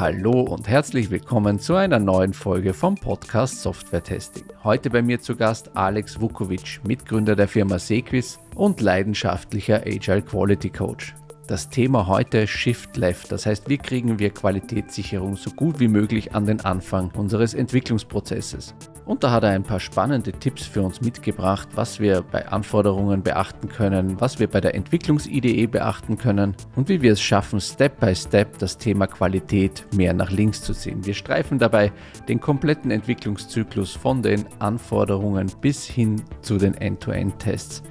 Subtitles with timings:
[0.00, 4.44] Hallo und herzlich willkommen zu einer neuen Folge vom Podcast Software Testing.
[4.64, 10.70] Heute bei mir zu Gast Alex Vukovic, Mitgründer der Firma Sequis und leidenschaftlicher Agile Quality
[10.70, 11.14] Coach.
[11.48, 16.34] Das Thema heute Shift Left, das heißt, wie kriegen wir Qualitätssicherung so gut wie möglich
[16.34, 18.74] an den Anfang unseres Entwicklungsprozesses.
[19.04, 23.22] Und da hat er ein paar spannende Tipps für uns mitgebracht, was wir bei Anforderungen
[23.22, 27.98] beachten können, was wir bei der Entwicklungsidee beachten können und wie wir es schaffen, Step
[27.98, 31.04] by Step das Thema Qualität mehr nach links zu ziehen.
[31.04, 31.92] Wir streifen dabei
[32.28, 37.82] den kompletten Entwicklungszyklus von den Anforderungen bis hin zu den End-to-End-Tests.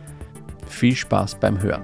[0.68, 1.84] Viel Spaß beim Hören.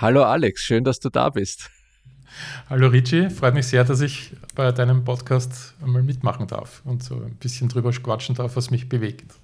[0.00, 1.68] Hallo Alex, schön, dass du da bist.
[2.70, 7.16] Hallo Richie, freut mich sehr, dass ich bei deinem Podcast einmal mitmachen darf und so
[7.16, 9.34] ein bisschen drüber quatschen darf, was mich bewegt.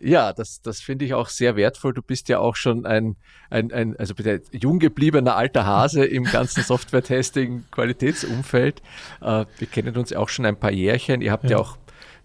[0.00, 1.92] Ja, das, das finde ich auch sehr wertvoll.
[1.92, 3.16] Du bist ja auch schon ein,
[3.50, 8.80] ein, ein also ein jung gebliebener alter Hase im ganzen Software-Testing, Qualitätsumfeld.
[9.20, 11.20] Äh, wir kennen uns auch schon ein paar Jährchen.
[11.20, 11.76] Ihr habt ja, ja auch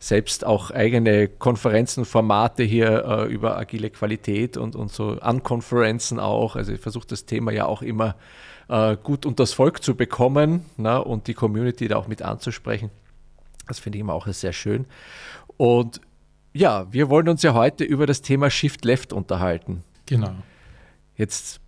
[0.03, 6.57] selbst auch eigene Konferenzen, Formate hier äh, über agile Qualität und, und so Unkonferenzen auch.
[6.57, 8.17] Also ich versuche das Thema ja auch immer
[8.67, 12.89] äh, gut unter das Volk zu bekommen na, und die Community da auch mit anzusprechen.
[13.65, 14.87] Das finde ich immer auch sehr schön.
[15.55, 16.01] Und
[16.51, 19.85] ja, wir wollen uns ja heute über das Thema Shift Left unterhalten.
[20.05, 20.33] Genau.
[21.15, 21.61] Jetzt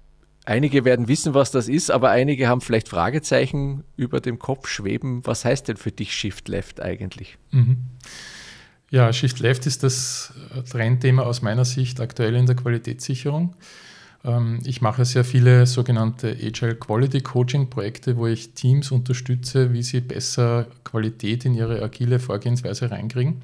[0.45, 5.21] Einige werden wissen, was das ist, aber einige haben vielleicht Fragezeichen über dem Kopf schweben.
[5.25, 7.37] Was heißt denn für dich Shift Left eigentlich?
[7.51, 7.77] Mhm.
[8.91, 10.33] Ja, Shift Left ist das
[10.69, 13.55] Trendthema aus meiner Sicht aktuell in der Qualitätssicherung.
[14.23, 19.83] Ähm, ich mache sehr viele sogenannte Agile Quality Coaching Projekte, wo ich Teams unterstütze, wie
[19.83, 23.41] sie besser Qualität in ihre agile Vorgehensweise reinkriegen.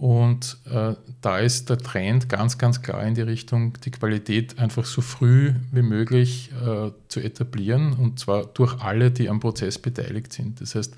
[0.00, 4.86] Und äh, da ist der Trend ganz, ganz klar in die Richtung, die Qualität einfach
[4.86, 10.32] so früh wie möglich äh, zu etablieren und zwar durch alle, die am Prozess beteiligt
[10.32, 10.62] sind.
[10.62, 10.96] Das heißt,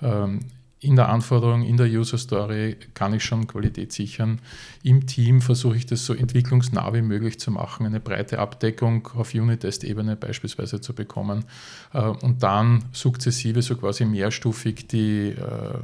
[0.00, 0.46] ähm,
[0.80, 4.40] in der Anforderung, in der User Story kann ich schon Qualität sichern.
[4.82, 9.34] Im Team versuche ich das so entwicklungsnah wie möglich zu machen, eine breite Abdeckung auf
[9.34, 11.44] Unit-Test-Ebene beispielsweise zu bekommen
[11.92, 15.78] äh, und dann sukzessive, so quasi mehrstufig die äh,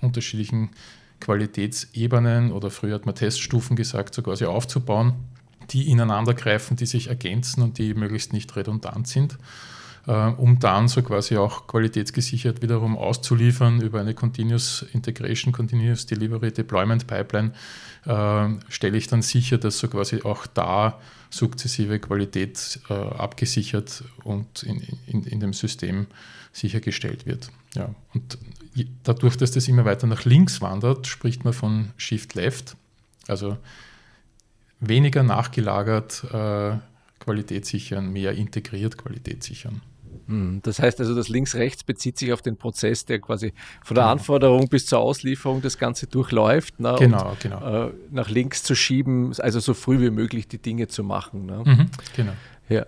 [0.00, 0.70] unterschiedlichen
[1.20, 5.14] Qualitätsebenen oder früher hat man Teststufen gesagt, so quasi aufzubauen,
[5.70, 9.38] die ineinandergreifen, die sich ergänzen und die möglichst nicht redundant sind,
[10.12, 17.06] um dann so quasi auch qualitätsgesichert wiederum auszuliefern über eine Continuous Integration, Continuous Delivery Deployment
[17.06, 17.52] Pipeline,
[18.06, 20.98] äh, stelle ich dann sicher, dass so quasi auch da
[21.30, 26.06] sukzessive Qualität äh, abgesichert und in, in, in dem System
[26.52, 27.50] sichergestellt wird.
[27.74, 28.38] Ja, und
[29.02, 32.76] dadurch, dass das immer weiter nach links wandert, spricht man von Shift Left,
[33.26, 33.58] also
[34.80, 36.78] weniger nachgelagert äh,
[37.18, 39.82] Qualität sichern, mehr integriert Qualität sichern.
[40.28, 44.04] Hm, das heißt also, das Links-Rechts bezieht sich auf den Prozess, der quasi von der
[44.04, 44.12] genau.
[44.12, 46.78] Anforderung bis zur Auslieferung das Ganze durchläuft.
[46.80, 46.94] Ne?
[46.98, 47.86] Genau, und, genau.
[47.86, 51.46] Äh, nach links zu schieben, also so früh wie möglich die Dinge zu machen.
[51.46, 51.62] Ne?
[51.64, 52.32] Mhm, genau.
[52.68, 52.84] Ja.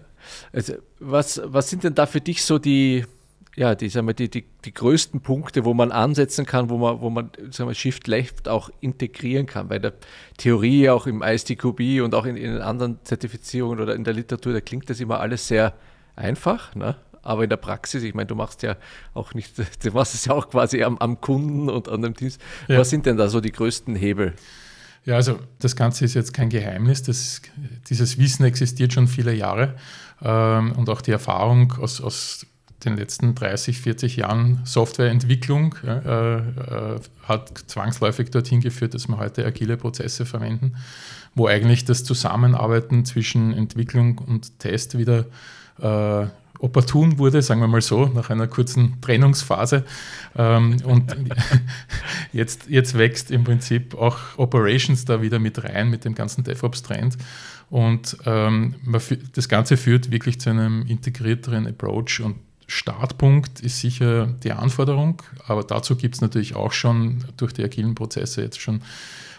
[0.53, 3.07] Also, was, was sind denn da für dich so die,
[3.57, 7.01] ja, die, sagen wir, die, die, die größten Punkte, wo man ansetzen kann, wo man,
[7.01, 9.69] wo man sagen wir, Shift Left auch integrieren kann.
[9.69, 9.95] Bei der
[10.37, 14.61] Theorie, auch im ISTQB und auch in, in anderen Zertifizierungen oder in der Literatur, da
[14.61, 15.73] klingt das immer alles sehr
[16.17, 16.75] einfach.
[16.75, 16.97] Ne?
[17.23, 18.77] Aber in der Praxis, ich meine, du machst ja
[19.15, 19.55] auch nicht,
[19.85, 22.39] du machst es ja auch quasi am, am Kunden und an dem Teams.
[22.69, 22.79] Ja.
[22.79, 24.35] Was sind denn da so die größten Hebel?
[25.05, 27.03] Ja, also das Ganze ist jetzt kein Geheimnis.
[27.03, 27.41] Das,
[27.89, 29.77] dieses Wissen existiert schon viele Jahre
[30.23, 32.47] ähm, und auch die Erfahrung aus, aus
[32.85, 39.45] den letzten 30, 40 Jahren Softwareentwicklung äh, äh, hat zwangsläufig dorthin geführt, dass wir heute
[39.45, 40.77] agile Prozesse verwenden,
[41.35, 45.27] wo eigentlich das Zusammenarbeiten zwischen Entwicklung und Test wieder
[45.79, 46.27] äh,
[46.61, 49.85] opportun wurde, sagen wir mal so, nach einer kurzen Trennungsphase.
[50.37, 51.17] Ähm, und
[52.33, 57.17] jetzt, jetzt wächst im Prinzip auch Operations da wieder mit rein, mit dem ganzen DevOps-Trend.
[57.71, 58.75] Und ähm,
[59.35, 62.37] das Ganze führt wirklich zu einem integrierteren Approach und
[62.67, 67.97] Startpunkt ist sicher die Anforderung, aber dazu gibt es natürlich auch schon durch die agilen
[67.97, 68.83] Prozesse jetzt schon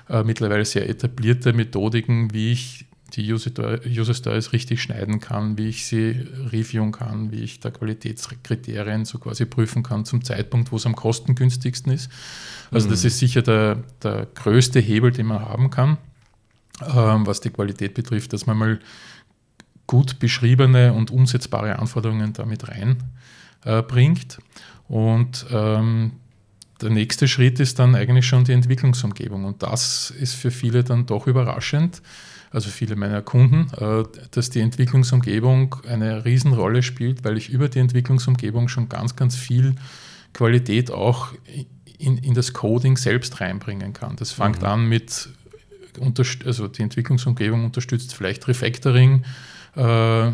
[0.09, 5.85] äh, mittlerweile sehr etablierte Methodiken, wie ich die User Stories richtig schneiden kann, wie ich
[5.85, 10.85] sie reviewen kann, wie ich da Qualitätskriterien so quasi prüfen kann zum Zeitpunkt, wo es
[10.85, 12.09] am kostengünstigsten ist.
[12.71, 12.91] Also mhm.
[12.91, 15.97] das ist sicher der, der größte Hebel, den man haben kann,
[16.81, 18.79] ähm, was die Qualität betrifft, dass man mal
[19.87, 24.37] gut beschriebene und umsetzbare Anforderungen damit reinbringt.
[24.37, 26.13] Äh, und ähm,
[26.81, 29.45] der nächste Schritt ist dann eigentlich schon die Entwicklungsumgebung.
[29.45, 32.01] Und das ist für viele dann doch überraschend,
[32.51, 37.79] also viele meiner Kunden, äh, dass die Entwicklungsumgebung eine Riesenrolle spielt, weil ich über die
[37.79, 39.75] Entwicklungsumgebung schon ganz, ganz viel
[40.33, 41.29] Qualität auch
[41.97, 44.15] in, in das Coding selbst reinbringen kann.
[44.17, 44.67] Das fängt mhm.
[44.67, 45.29] an mit,
[46.45, 49.23] also die Entwicklungsumgebung unterstützt vielleicht Refactoring.
[49.75, 50.31] Äh,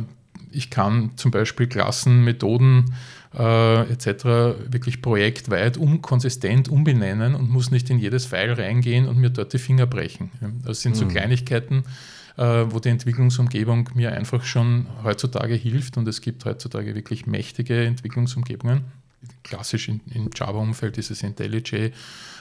[0.51, 2.95] ich kann zum Beispiel Klassen, Methoden
[3.37, 4.25] äh, etc.
[4.71, 9.53] wirklich projektweit um, konsistent umbenennen und muss nicht in jedes File reingehen und mir dort
[9.53, 10.31] die Finger brechen.
[10.65, 11.09] Das sind so mhm.
[11.09, 11.83] Kleinigkeiten,
[12.37, 17.85] äh, wo die Entwicklungsumgebung mir einfach schon heutzutage hilft und es gibt heutzutage wirklich mächtige
[17.85, 18.85] Entwicklungsumgebungen.
[19.43, 20.01] Klassisch im
[20.33, 21.91] Java-Umfeld ist es IntelliJ, äh,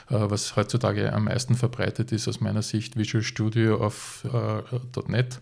[0.08, 5.40] was heutzutage am meisten verbreitet ist aus meiner Sicht Visual Studio auf äh, .NET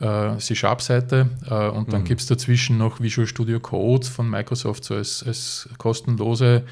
[0.00, 2.06] äh, C-Sharp-Seite äh, und dann mhm.
[2.06, 6.64] gibt es dazwischen noch Visual Studio Code von Microsoft so als, als kostenlose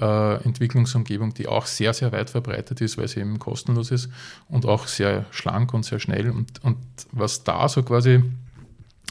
[0.00, 4.08] äh, Entwicklungsumgebung, die auch sehr, sehr weit verbreitet ist, weil sie eben kostenlos ist
[4.48, 6.30] und auch sehr schlank und sehr schnell.
[6.30, 6.78] Und, und
[7.10, 8.22] was da so quasi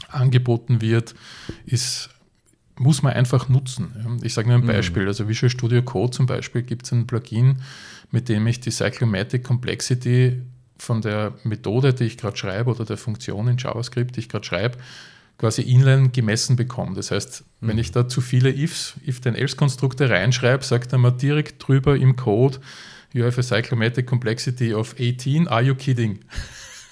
[0.08, 1.14] angeboten wird,
[1.64, 2.10] ist
[2.78, 4.18] muss man einfach nutzen.
[4.22, 4.68] Ich sage nur ein mhm.
[4.68, 5.06] Beispiel.
[5.06, 7.58] Also Visual Studio Code zum Beispiel gibt es ein Plugin,
[8.10, 10.42] mit dem ich die Cyclomatic Complexity
[10.82, 14.44] von der Methode, die ich gerade schreibe oder der Funktion in JavaScript, die ich gerade
[14.44, 14.78] schreibe,
[15.38, 16.94] quasi inline gemessen bekomme.
[16.94, 17.68] Das heißt, mhm.
[17.68, 21.66] wenn ich da zu viele ifs, if then else Konstrukte reinschreibe, sagt er mal direkt
[21.66, 22.58] drüber im Code,
[23.12, 26.18] you have a cyclomatic complexity of 18, are you kidding?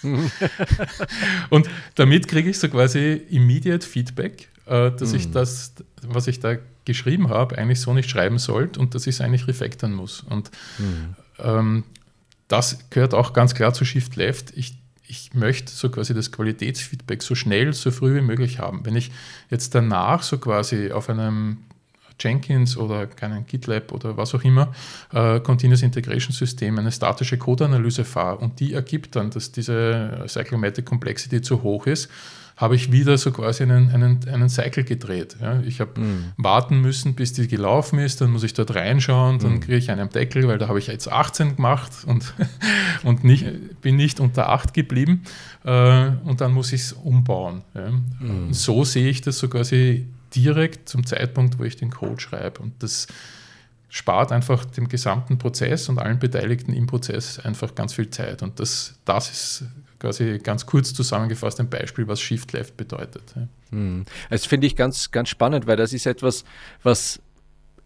[1.50, 5.16] und damit kriege ich so quasi immediate Feedback, äh, dass mhm.
[5.16, 9.16] ich das, was ich da geschrieben habe, eigentlich so nicht schreiben sollte und dass ich
[9.16, 10.20] es eigentlich refactoren muss.
[10.20, 11.14] Und mhm.
[11.38, 11.84] ähm,
[12.50, 14.52] das gehört auch ganz klar zu Shift Left.
[14.56, 14.76] Ich,
[15.06, 18.84] ich möchte so quasi das Qualitätsfeedback so schnell, so früh wie möglich haben.
[18.84, 19.12] Wenn ich
[19.50, 21.58] jetzt danach so quasi auf einem
[22.18, 24.74] Jenkins oder keinen GitLab oder was auch immer,
[25.12, 30.84] äh, Continuous Integration System, eine statische Codeanalyse fahre und die ergibt dann, dass diese Cyclomatic
[30.84, 32.10] Complexity zu hoch ist,
[32.60, 35.36] habe ich wieder so quasi einen, einen, einen Cycle gedreht.
[35.40, 35.60] Ja.
[35.60, 36.32] Ich habe mhm.
[36.36, 39.60] warten müssen, bis die gelaufen ist, dann muss ich dort reinschauen, dann mhm.
[39.60, 42.34] kriege ich einen Deckel, weil da habe ich jetzt 18 gemacht und,
[43.02, 43.46] und nicht,
[43.80, 45.22] bin nicht unter 8 geblieben
[45.64, 47.62] äh, und dann muss ich es umbauen.
[47.74, 47.90] Ja.
[47.90, 48.52] Mhm.
[48.52, 52.74] So sehe ich das so quasi direkt zum Zeitpunkt, wo ich den Code schreibe und
[52.82, 53.06] das
[53.88, 58.60] spart einfach dem gesamten Prozess und allen Beteiligten im Prozess einfach ganz viel Zeit und
[58.60, 59.64] das, das ist
[60.00, 63.22] quasi ganz kurz zusammengefasst ein Beispiel, was Shift Left bedeutet.
[63.70, 64.04] Hm.
[64.30, 66.44] Das finde ich ganz, ganz spannend, weil das ist etwas,
[66.82, 67.20] was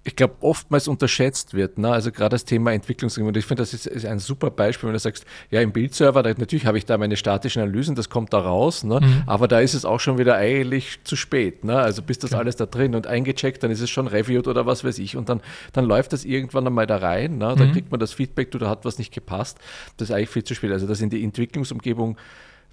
[0.06, 1.78] ich glaube, oftmals unterschätzt wird.
[1.78, 1.90] Ne?
[1.90, 3.38] Also gerade das Thema Entwicklungsumgebung.
[3.38, 6.28] Ich finde, das ist, ist, ein super Beispiel, wenn du sagst, ja, im Bildserver, da,
[6.28, 9.00] natürlich habe ich da meine statischen Analysen, das kommt da raus, ne?
[9.00, 9.22] Mhm.
[9.26, 11.64] aber da ist es auch schon wieder eigentlich zu spät.
[11.64, 11.76] Ne?
[11.76, 12.38] Also bis das ja.
[12.38, 15.30] alles da drin und eingecheckt, dann ist es schon reviewed oder was weiß ich und
[15.30, 15.40] dann,
[15.72, 17.38] dann läuft das irgendwann einmal da rein.
[17.38, 17.54] Ne?
[17.56, 17.72] Dann mhm.
[17.72, 19.58] kriegt man das Feedback, du, da hat was nicht gepasst.
[19.96, 20.70] Das ist eigentlich viel zu spät.
[20.70, 22.18] Also das in die Entwicklungsumgebung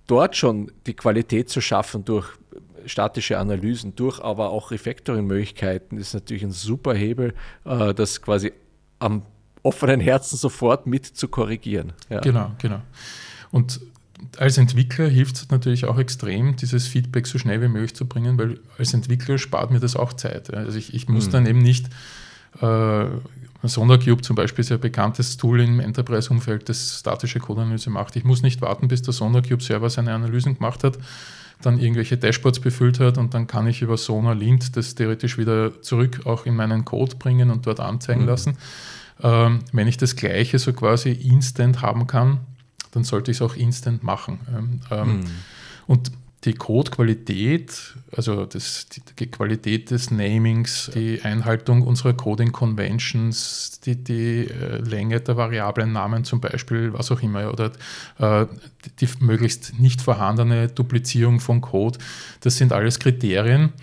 [0.07, 2.27] dort schon die Qualität zu schaffen durch
[2.85, 7.33] statische Analysen durch, aber auch Refactoring-Möglichkeiten ist natürlich ein super Hebel,
[7.65, 8.51] äh, das quasi
[8.99, 9.23] am
[9.63, 11.93] offenen Herzen sofort mit zu korrigieren.
[12.09, 12.19] Ja.
[12.19, 12.81] Genau, genau.
[13.51, 13.81] Und
[14.37, 18.37] als Entwickler hilft es natürlich auch extrem, dieses Feedback so schnell wie möglich zu bringen,
[18.37, 20.53] weil als Entwickler spart mir das auch Zeit.
[20.53, 21.31] Also ich, ich muss mhm.
[21.31, 21.87] dann eben nicht
[22.61, 23.05] äh,
[23.63, 28.15] SonarCube zum Beispiel ist ja ein bekanntes Tool im Enterprise-Umfeld, das statische Codeanalyse macht.
[28.15, 30.97] Ich muss nicht warten, bis der SonarCube-Server seine Analysen gemacht hat
[31.65, 35.81] dann irgendwelche Dashboards befüllt hat und dann kann ich über Sonar Lint das theoretisch wieder
[35.81, 38.27] zurück auch in meinen Code bringen und dort anzeigen mhm.
[38.27, 38.57] lassen.
[39.23, 42.39] Ähm, wenn ich das Gleiche so quasi instant haben kann,
[42.91, 44.39] dann sollte ich es auch instant machen.
[44.49, 45.25] Ähm, ähm mhm.
[45.87, 46.11] Und
[46.43, 48.87] die Codequalität, also das,
[49.19, 56.23] die, Qualität des Namings, die Einhaltung unserer Coding Conventions, die, die äh, Länge der Variablennamen
[56.23, 57.71] zum Beispiel, was auch immer, oder
[58.17, 58.47] äh,
[58.99, 61.99] die, die möglichst nicht vorhandene Duplizierung von Code,
[62.39, 63.73] das sind alles Kriterien,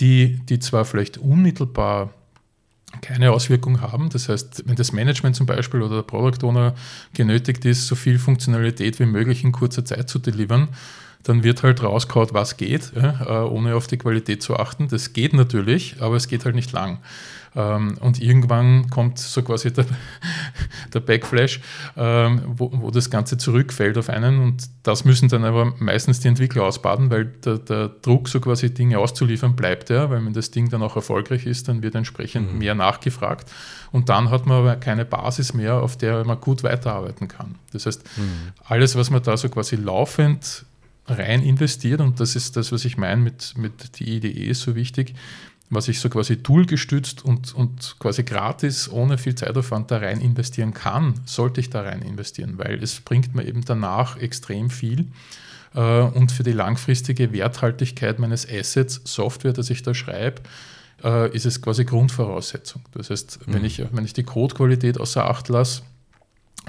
[0.00, 2.12] die, die zwar vielleicht unmittelbar
[3.00, 4.08] keine Auswirkung haben.
[4.08, 6.74] Das heißt, wenn das Management zum Beispiel oder der Product Owner
[7.14, 10.68] genötigt ist, so viel Funktionalität wie möglich in kurzer Zeit zu delivern,
[11.28, 14.88] dann wird halt rausgehauen, was geht, ja, äh, ohne auf die Qualität zu achten.
[14.88, 16.98] Das geht natürlich, aber es geht halt nicht lang.
[17.54, 19.86] Ähm, und irgendwann kommt so quasi der,
[20.94, 21.60] der Backflash,
[21.96, 26.28] ähm, wo, wo, das Ganze zurückfällt auf einen und das müssen dann aber meistens die
[26.28, 30.50] Entwickler ausbaden, weil der, der Druck, so quasi Dinge auszuliefern, bleibt ja, weil wenn das
[30.50, 32.58] Ding dann auch erfolgreich ist, dann wird entsprechend mhm.
[32.58, 33.50] mehr nachgefragt
[33.92, 37.56] und dann hat man aber keine Basis mehr, auf der man gut weiterarbeiten kann.
[37.72, 38.52] Das heißt, mhm.
[38.64, 40.64] alles, was man da so quasi laufend
[41.08, 44.74] rein investiert und das ist das, was ich meine mit, mit die Idee ist so
[44.74, 45.14] wichtig.
[45.70, 50.72] was ich so quasi toolgestützt und, und quasi gratis, ohne viel Zeitaufwand da rein investieren
[50.72, 55.08] kann, sollte ich da rein investieren, weil es bringt mir eben danach extrem viel.
[55.74, 60.42] Äh, und für die langfristige Werthaltigkeit meines Assets, Software, das ich da schreibe,
[61.04, 62.82] äh, ist es quasi Grundvoraussetzung.
[62.92, 63.54] Das heißt, mhm.
[63.54, 65.82] wenn, ich, wenn ich die Codequalität außer Acht lasse,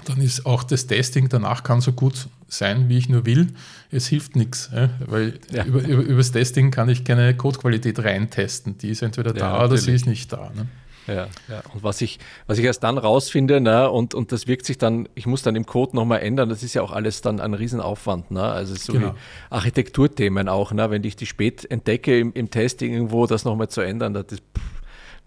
[0.05, 3.47] dann ist auch das Testing danach kann so gut sein, wie ich nur will.
[3.91, 4.69] Es hilft nichts,
[5.05, 5.65] weil ja.
[5.65, 8.77] über, über, das Testing kann ich keine Codequalität reintesten.
[8.77, 10.51] Die ist entweder da ja, oder sie ist nicht da.
[10.55, 10.67] Ne?
[11.07, 11.61] Ja, ja.
[11.73, 15.09] Und was ich, was ich erst dann rausfinde, ne, und, und das wirkt sich dann,
[15.15, 18.31] ich muss dann im Code nochmal ändern, das ist ja auch alles dann ein Riesenaufwand.
[18.31, 18.43] Ne?
[18.43, 19.13] Also so genau.
[19.13, 19.17] wie
[19.49, 20.89] Architekturthemen auch, ne?
[20.91, 24.43] wenn ich die spät entdecke im, im Testing irgendwo, das nochmal zu ändern, das ist,
[24.55, 24.78] pff,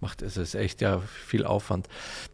[0.03, 1.87] macht es ist echt ja viel Aufwand.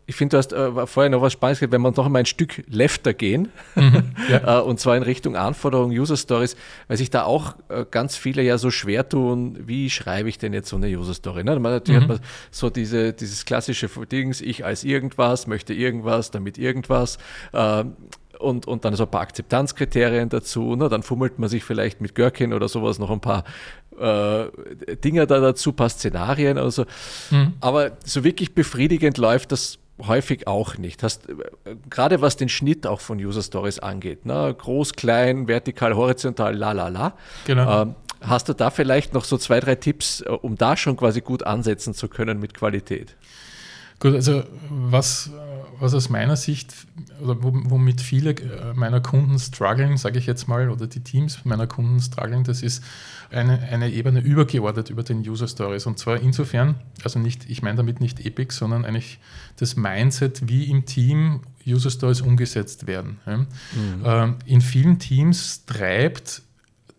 [0.07, 2.25] Ich finde, du hast äh, vorher noch was Spannendes gesagt, wenn wir noch einmal ein
[2.25, 4.59] Stück lefter gehen, mhm, ja.
[4.59, 6.57] äh, und zwar in Richtung Anforderungen, User Stories,
[6.87, 10.51] weil sich da auch äh, ganz viele ja so schwer tun, wie schreibe ich denn
[10.51, 11.43] jetzt so eine User Story?
[11.43, 11.59] Ne?
[11.59, 12.09] Man, natürlich mhm.
[12.09, 17.19] hat man so diese, dieses klassische Dings, ich als irgendwas, möchte irgendwas, damit irgendwas.
[17.53, 17.85] Äh,
[18.39, 20.75] und, und dann so ein paar Akzeptanzkriterien dazu.
[20.75, 20.89] Ne?
[20.89, 23.43] Dann fummelt man sich vielleicht mit Gherkin oder sowas noch ein paar
[23.99, 26.57] äh, Dinger da dazu, paar Szenarien.
[26.57, 26.85] Also.
[27.31, 27.53] Mhm.
[27.59, 31.03] Aber so wirklich befriedigend läuft das häufig auch nicht.
[31.03, 31.35] Hast, äh,
[31.89, 34.55] gerade was den Schnitt auch von User Stories angeht, ne?
[34.57, 37.13] groß, klein, vertikal, horizontal, la la la.
[37.45, 37.81] Genau.
[37.81, 41.21] Ähm, hast du da vielleicht noch so zwei, drei Tipps, äh, um da schon quasi
[41.21, 43.15] gut ansetzen zu können mit Qualität?
[43.99, 45.29] Gut, also was,
[45.79, 46.73] was aus meiner Sicht
[47.21, 51.67] oder womit viele äh, meiner Kunden strugglen, sage ich jetzt mal, oder die Teams meiner
[51.67, 52.83] Kunden strugglen, das ist
[53.31, 55.85] eine, eine Ebene übergeordnet über den User Stories.
[55.85, 59.19] Und zwar insofern, also nicht, ich meine damit nicht Epic, sondern eigentlich
[59.57, 63.17] das Mindset, wie im Team User Stories umgesetzt werden.
[63.25, 63.47] Mhm.
[64.03, 66.41] Ähm, in vielen Teams treibt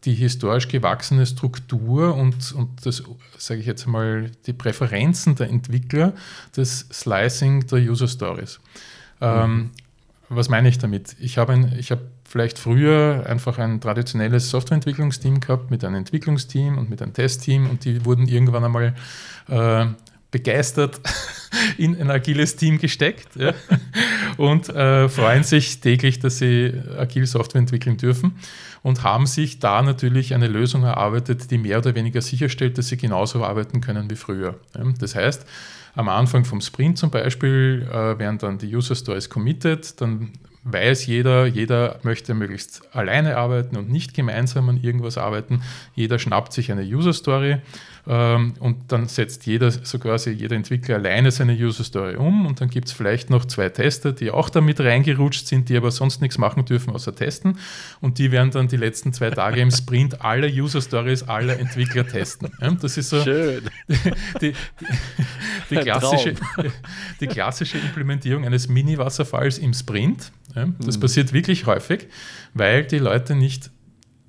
[0.04, 3.02] die historisch gewachsene Struktur und, und das,
[3.36, 6.14] sage ich jetzt mal, die Präferenzen der Entwickler,
[6.54, 8.60] das Slicing der User Stories.
[9.20, 9.26] Mhm.
[9.26, 9.70] Ähm,
[10.30, 11.16] was meine ich damit?
[11.18, 17.02] Ich habe hab vielleicht früher einfach ein traditionelles Softwareentwicklungsteam gehabt mit einem Entwicklungsteam und mit
[17.02, 18.94] einem Testteam und die wurden irgendwann einmal
[19.48, 19.86] äh,
[20.30, 21.00] begeistert
[21.78, 23.52] in ein agiles Team gesteckt ja,
[24.36, 28.36] und äh, freuen sich täglich, dass sie agil Software entwickeln dürfen
[28.82, 32.96] und haben sich da natürlich eine Lösung erarbeitet, die mehr oder weniger sicherstellt, dass sie
[32.96, 34.58] genauso arbeiten können wie früher.
[34.98, 35.46] Das heißt,
[35.94, 40.32] am Anfang vom Sprint zum Beispiel äh, werden dann die User Stories committed, dann
[40.64, 45.62] weiß jeder, jeder möchte möglichst alleine arbeiten und nicht gemeinsam an irgendwas arbeiten.
[45.94, 47.58] Jeder schnappt sich eine User Story
[48.06, 52.60] ähm, und dann setzt jeder, so quasi jeder Entwickler alleine seine User Story um und
[52.60, 56.20] dann gibt es vielleicht noch zwei Tester, die auch damit reingerutscht sind, die aber sonst
[56.20, 57.58] nichts machen dürfen außer testen
[58.00, 62.06] und die werden dann die letzten zwei Tage im Sprint alle User Stories aller Entwickler
[62.06, 62.50] testen.
[62.60, 63.62] Ja, das ist so Schön.
[63.88, 63.96] Die,
[64.40, 64.54] die,
[65.70, 66.34] die, klassische,
[67.20, 70.32] die klassische Implementierung eines Mini-Wasserfalls im Sprint.
[70.54, 71.00] Das mhm.
[71.00, 72.08] passiert wirklich häufig,
[72.54, 73.70] weil die Leute nicht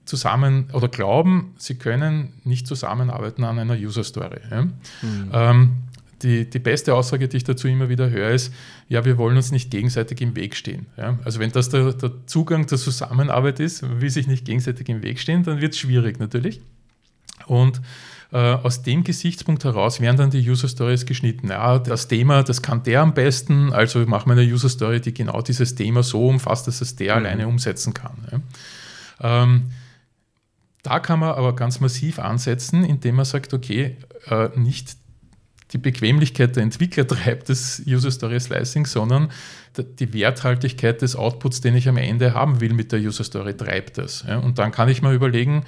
[0.06, 4.40] zusammen oder glauben, sie können nicht zusammenarbeiten an einer User Story.
[4.52, 5.32] Mhm.
[5.32, 5.72] Ähm,
[6.22, 8.54] die, die beste Aussage, die ich dazu immer wieder höre, ist,
[8.90, 10.88] ja, wir wollen uns nicht gegenseitig im Weg stehen.
[10.98, 11.18] Ja?
[11.24, 15.20] Also wenn das der, der Zugang zur Zusammenarbeit ist, will sich nicht gegenseitig im Weg
[15.20, 16.62] stehen, dann wird es schwierig natürlich.
[17.48, 17.82] Und
[18.38, 21.50] aus dem Gesichtspunkt heraus werden dann die User Stories geschnitten.
[21.50, 25.14] Ja, das Thema, das kann der am besten, also machen wir eine User Story, die
[25.14, 27.26] genau dieses Thema so umfasst, dass es der mhm.
[27.26, 28.18] alleine umsetzen kann.
[28.32, 29.44] Ja.
[29.44, 29.72] Ähm,
[30.84, 33.98] da kann man aber ganz massiv ansetzen, indem man sagt, okay,
[34.28, 34.96] äh, nicht
[35.74, 39.30] die Bequemlichkeit der Entwickler treibt das User Story Slicing, sondern
[39.78, 43.98] die Werthaltigkeit des Outputs, den ich am Ende haben will mit der User Story, treibt
[43.98, 44.24] das.
[44.24, 45.64] Und dann kann ich mal überlegen,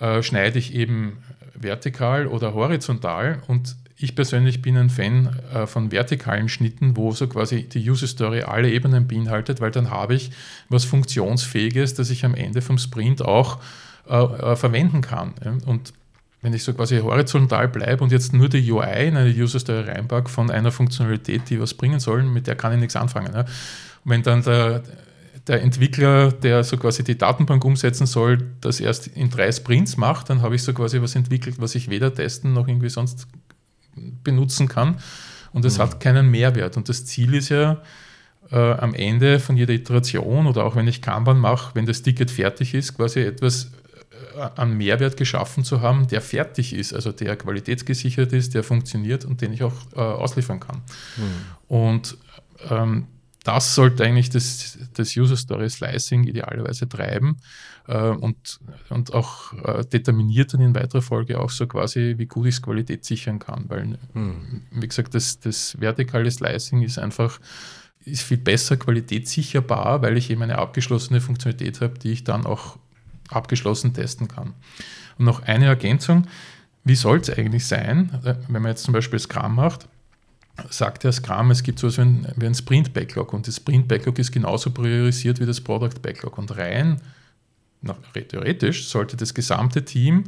[0.00, 1.18] äh, schneide ich eben
[1.62, 7.26] vertikal oder horizontal und ich persönlich bin ein Fan äh, von vertikalen Schnitten, wo so
[7.26, 10.30] quasi die User Story alle Ebenen beinhaltet, weil dann habe ich
[10.68, 13.58] was Funktionsfähiges, das ich am Ende vom Sprint auch
[14.08, 15.34] äh, äh, verwenden kann.
[15.66, 15.92] Und
[16.42, 19.90] wenn ich so quasi horizontal bleibe und jetzt nur die UI in eine User Story
[19.90, 23.44] reinpacke von einer Funktionalität, die was bringen soll, mit der kann ich nichts anfangen.
[24.04, 24.84] Wenn dann der,
[25.48, 30.30] der Entwickler, der so quasi die Datenbank umsetzen soll, das erst in drei Sprints macht,
[30.30, 33.26] dann habe ich so quasi was entwickelt, was ich weder testen noch irgendwie sonst
[34.22, 34.98] benutzen kann.
[35.52, 35.82] Und es mhm.
[35.82, 36.76] hat keinen Mehrwert.
[36.76, 37.82] Und das Ziel ist ja,
[38.50, 42.30] äh, am Ende von jeder Iteration oder auch wenn ich Kanban mache, wenn das Ticket
[42.30, 43.70] fertig ist, quasi etwas
[44.56, 49.40] an Mehrwert geschaffen zu haben, der fertig ist, also der qualitätsgesichert ist, der funktioniert und
[49.40, 50.82] den ich auch äh, ausliefern kann.
[51.16, 51.76] Mhm.
[51.76, 52.16] Und
[52.70, 53.06] ähm,
[53.48, 57.38] das sollte eigentlich das, das User Story Slicing idealerweise treiben
[57.86, 62.46] äh, und, und auch äh, determiniert dann in weiterer Folge auch so quasi, wie gut
[62.46, 63.64] ich es Qualität sichern kann.
[63.68, 64.64] Weil, hm.
[64.70, 67.40] wie gesagt, das, das vertikale Slicing ist einfach
[68.04, 72.76] ist viel besser qualitätssicherbar, weil ich eben eine abgeschlossene Funktionalität habe, die ich dann auch
[73.30, 74.52] abgeschlossen testen kann.
[75.18, 76.26] Und noch eine Ergänzung,
[76.84, 79.88] wie soll es eigentlich sein, äh, wenn man jetzt zum Beispiel Scrum macht,
[80.70, 84.70] sagt der Scrum, es gibt so etwas wie ein Sprint-Backlog und das Sprint-Backlog ist genauso
[84.70, 86.36] priorisiert wie das Product-Backlog.
[86.38, 87.00] Und rein,
[88.28, 90.24] theoretisch, sollte das gesamte Team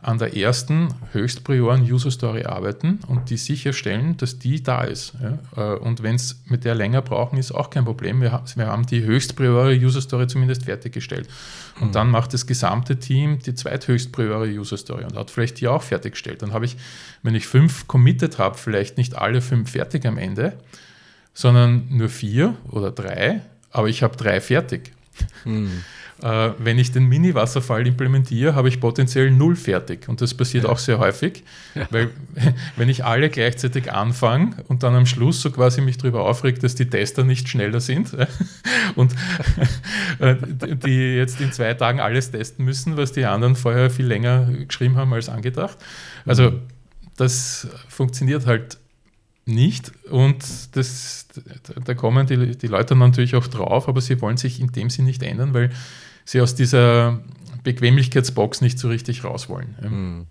[0.00, 5.14] an der ersten höchstprioren User Story arbeiten und die sicherstellen, dass die da ist.
[5.20, 5.74] Ja?
[5.74, 8.20] Äh, und wenn es mit der länger brauchen, ist auch kein Problem.
[8.20, 11.28] Wir, wir haben die höchstpriore User Story zumindest fertiggestellt.
[11.80, 11.92] Und mhm.
[11.92, 16.42] dann macht das gesamte Team die zweithöchstpriore User Story und hat vielleicht die auch fertiggestellt.
[16.42, 16.76] Dann habe ich,
[17.24, 20.52] wenn ich fünf committed habe, vielleicht nicht alle fünf fertig am Ende,
[21.34, 24.92] sondern nur vier oder drei, aber ich habe drei fertig.
[25.44, 25.82] Mhm.
[26.22, 30.08] Äh, wenn ich den Mini-Wasserfall implementiere, habe ich potenziell null fertig.
[30.08, 30.70] Und das passiert ja.
[30.70, 31.44] auch sehr häufig,
[31.76, 31.86] ja.
[31.90, 32.10] weil
[32.76, 36.74] wenn ich alle gleichzeitig anfange und dann am Schluss so quasi mich darüber aufregt, dass
[36.74, 38.16] die Tester nicht schneller sind
[38.96, 39.14] und
[40.18, 40.34] äh,
[40.84, 44.96] die jetzt in zwei Tagen alles testen müssen, was die anderen vorher viel länger geschrieben
[44.96, 45.78] haben als angedacht.
[46.26, 46.60] Also mhm.
[47.16, 48.78] das funktioniert halt
[49.48, 50.44] nicht und
[50.76, 51.26] das,
[51.84, 55.06] da kommen die, die Leute natürlich auch drauf, aber sie wollen sich in dem Sinn
[55.06, 55.70] nicht ändern, weil
[56.24, 57.20] sie aus dieser
[57.64, 59.74] Bequemlichkeitsbox nicht so richtig raus wollen.
[59.80, 60.26] Mhm.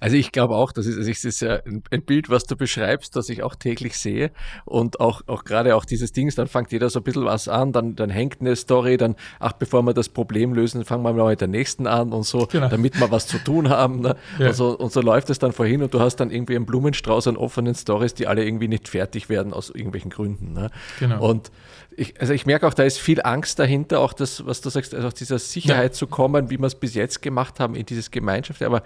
[0.00, 3.16] Also ich glaube auch, das ist, also das ist ja ein Bild, was du beschreibst,
[3.16, 4.30] das ich auch täglich sehe
[4.64, 7.72] und auch, auch gerade auch dieses Ding, dann fängt jeder so ein bisschen was an,
[7.72, 11.30] dann, dann hängt eine Story, dann, ach, bevor wir das Problem lösen, fangen wir mal
[11.30, 12.68] mit der nächsten an und so, genau.
[12.68, 14.00] damit wir was zu tun haben.
[14.00, 14.16] Ne?
[14.38, 14.48] Ja.
[14.48, 17.26] Und, so, und so läuft es dann vorhin und du hast dann irgendwie einen Blumenstrauß
[17.28, 20.52] an offenen Stories, die alle irgendwie nicht fertig werden aus irgendwelchen Gründen.
[20.52, 20.70] Ne?
[20.98, 21.28] Genau.
[21.28, 21.50] Und
[22.00, 24.94] ich, also ich merke auch, da ist viel Angst dahinter, auch das, was du sagst,
[24.94, 25.96] also aus dieser Sicherheit ja.
[25.98, 28.62] zu kommen, wie wir es bis jetzt gemacht haben in dieses Gemeinschaft.
[28.62, 28.82] Aber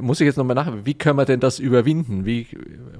[0.00, 2.24] muss ich jetzt nochmal nach, wie können wir denn das überwinden?
[2.24, 2.46] Wie,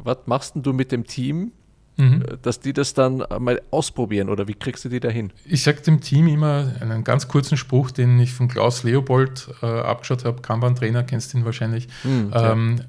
[0.03, 1.53] was machst du mit dem Team,
[1.97, 2.23] mhm.
[2.43, 5.33] dass die das dann mal ausprobieren oder wie kriegst du die dahin?
[5.45, 9.67] Ich sage dem Team immer einen ganz kurzen Spruch, den ich von Klaus Leopold äh,
[9.67, 11.89] abgeschaut habe, Kanban-Trainer, kennst du ihn wahrscheinlich.
[12.05, 12.81] Mhm, ähm,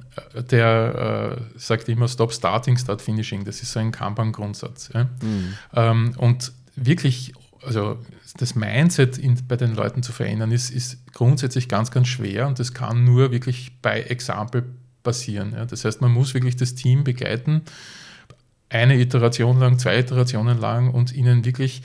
[0.51, 3.45] der äh, sagt immer Stop Starting, Start Finishing.
[3.45, 4.89] Das ist so ein Kanban-Grundsatz.
[4.93, 5.05] Ja?
[5.21, 5.53] Mhm.
[5.73, 7.33] Ähm, und wirklich,
[7.65, 7.97] also
[8.37, 12.59] das Mindset in, bei den Leuten zu verändern, ist, ist grundsätzlich ganz, ganz schwer und
[12.59, 14.63] das kann nur wirklich bei Example
[15.03, 15.53] passieren.
[15.55, 15.65] Ja?
[15.65, 17.61] Das heißt, man muss wirklich das Team begleiten
[18.69, 21.81] eine Iteration lang, zwei Iterationen lang und ihnen wirklich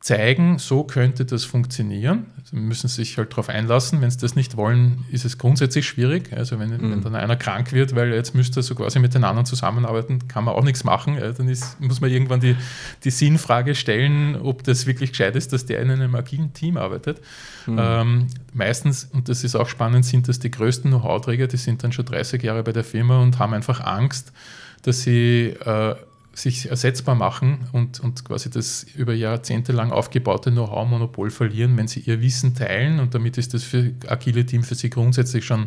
[0.00, 2.26] zeigen, so könnte das funktionieren.
[2.44, 4.00] Sie müssen sich halt darauf einlassen.
[4.00, 6.32] Wenn sie das nicht wollen, ist es grundsätzlich schwierig.
[6.32, 6.92] Also wenn, mhm.
[6.92, 10.28] wenn dann einer krank wird, weil jetzt müsste er so quasi mit den anderen zusammenarbeiten,
[10.28, 11.18] kann man auch nichts machen.
[11.18, 12.54] Dann ist, muss man irgendwann die,
[13.02, 17.20] die Sinnfrage stellen, ob das wirklich gescheit ist, dass der in einem agilen Team arbeitet.
[17.66, 17.78] Mhm.
[17.80, 21.90] Ähm, meistens, und das ist auch spannend, sind das die größten Know-how-Träger, die sind dann
[21.90, 24.32] schon 30 Jahre bei der Firma und haben einfach Angst,
[24.82, 25.96] dass sie äh,
[26.38, 32.00] sich ersetzbar machen und, und quasi das über Jahrzehnte lang aufgebaute Know-how-Monopol verlieren, wenn sie
[32.00, 33.00] ihr Wissen teilen.
[33.00, 35.66] Und damit ist das für agile Team für sie grundsätzlich schon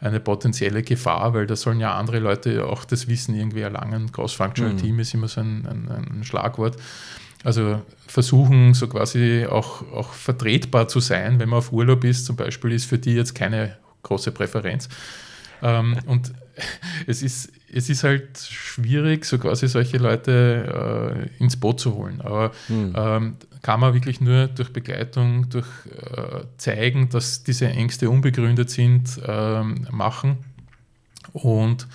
[0.00, 4.12] eine potenzielle Gefahr, weil da sollen ja andere Leute auch das Wissen irgendwie erlangen.
[4.12, 4.78] Cross-Functional mhm.
[4.78, 6.76] Team ist immer so ein, ein, ein, Schlagwort.
[7.42, 12.36] Also versuchen so quasi auch, auch vertretbar zu sein, wenn man auf Urlaub ist, zum
[12.36, 14.88] Beispiel, ist für die jetzt keine große Präferenz.
[15.62, 16.32] Ähm, und
[17.06, 22.22] es ist, es ist halt schwierig, so quasi solche Leute äh, ins Boot zu holen.
[22.22, 22.94] Aber hm.
[22.96, 29.20] ähm, kann man wirklich nur durch Begleitung, durch äh, Zeigen, dass diese Ängste unbegründet sind,
[29.26, 30.38] ähm, machen
[31.34, 31.86] und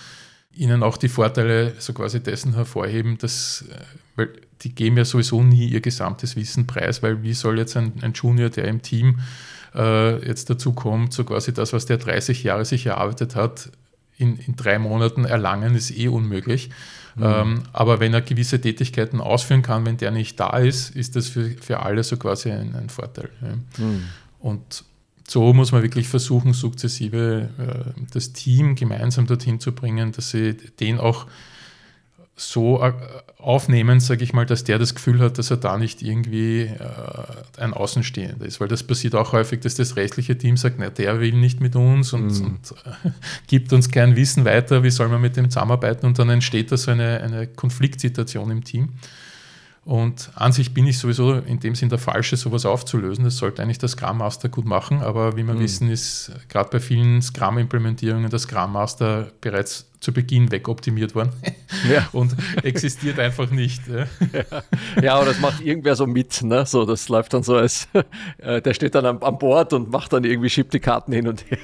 [0.54, 3.82] ihnen auch die Vorteile so quasi dessen hervorheben, dass, äh,
[4.16, 4.30] weil
[4.62, 8.14] die geben ja sowieso nie ihr gesamtes Wissen preis, weil wie soll jetzt ein, ein
[8.14, 9.20] Junior, der im Team
[9.74, 13.72] äh, jetzt dazu kommt, so quasi das, was der 30 Jahre sich erarbeitet hat,
[14.22, 16.70] in, in drei Monaten erlangen, ist eh unmöglich.
[17.16, 17.24] Mhm.
[17.24, 21.28] Ähm, aber wenn er gewisse Tätigkeiten ausführen kann, wenn der nicht da ist, ist das
[21.28, 23.30] für, für alle so quasi ein, ein Vorteil.
[23.42, 23.84] Ja.
[23.84, 24.04] Mhm.
[24.40, 24.86] Und
[25.28, 30.56] so muss man wirklich versuchen, sukzessive äh, das Team gemeinsam dorthin zu bringen, dass sie
[30.56, 31.28] den auch
[32.36, 32.94] so äh,
[33.38, 36.78] aufnehmen, sage ich mal, dass der das Gefühl hat, dass er da nicht irgendwie äh,
[37.58, 38.60] ein Außenstehender ist.
[38.60, 41.76] Weil das passiert auch häufig, dass das restliche Team sagt, na, der will nicht mit
[41.76, 42.46] uns und, mhm.
[42.46, 43.10] und äh,
[43.48, 46.78] gibt uns kein Wissen weiter, wie soll man mit dem zusammenarbeiten und dann entsteht da
[46.78, 48.90] so eine, eine Konfliktsituation im Team.
[49.84, 53.24] Und an sich bin ich sowieso in dem Sinn der Falsche, sowas aufzulösen.
[53.24, 55.60] Das sollte eigentlich der Scrum Master gut machen, aber wie wir mhm.
[55.60, 61.32] wissen, ist gerade bei vielen Scrum-Implementierungen der Scrum Master bereits zu Beginn wegoptimiert worden
[61.90, 62.10] ja.
[62.12, 63.84] und existiert einfach nicht.
[63.88, 64.64] Ja.
[65.02, 66.66] ja, oder das macht irgendwer so mit, ne?
[66.66, 67.88] So, das läuft dann so als,
[68.40, 71.28] äh, der steht dann am, am Board und macht dann irgendwie, schiebt die Karten hin
[71.28, 71.60] und her.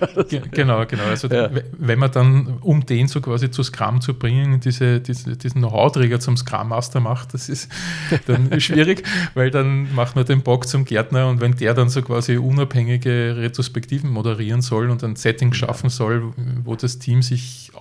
[0.51, 1.03] genau, genau.
[1.03, 1.49] Also ja.
[1.77, 6.19] wenn man dann, um den so quasi zu Scrum zu bringen, diese, diese, diesen Know-how-Träger
[6.19, 7.71] zum Scrum Master macht, das ist
[8.27, 12.03] dann schwierig, weil dann macht man den Bock zum Gärtner und wenn der dann so
[12.03, 17.71] quasi unabhängige Retrospektiven moderieren soll und ein Setting schaffen soll, wo das Team sich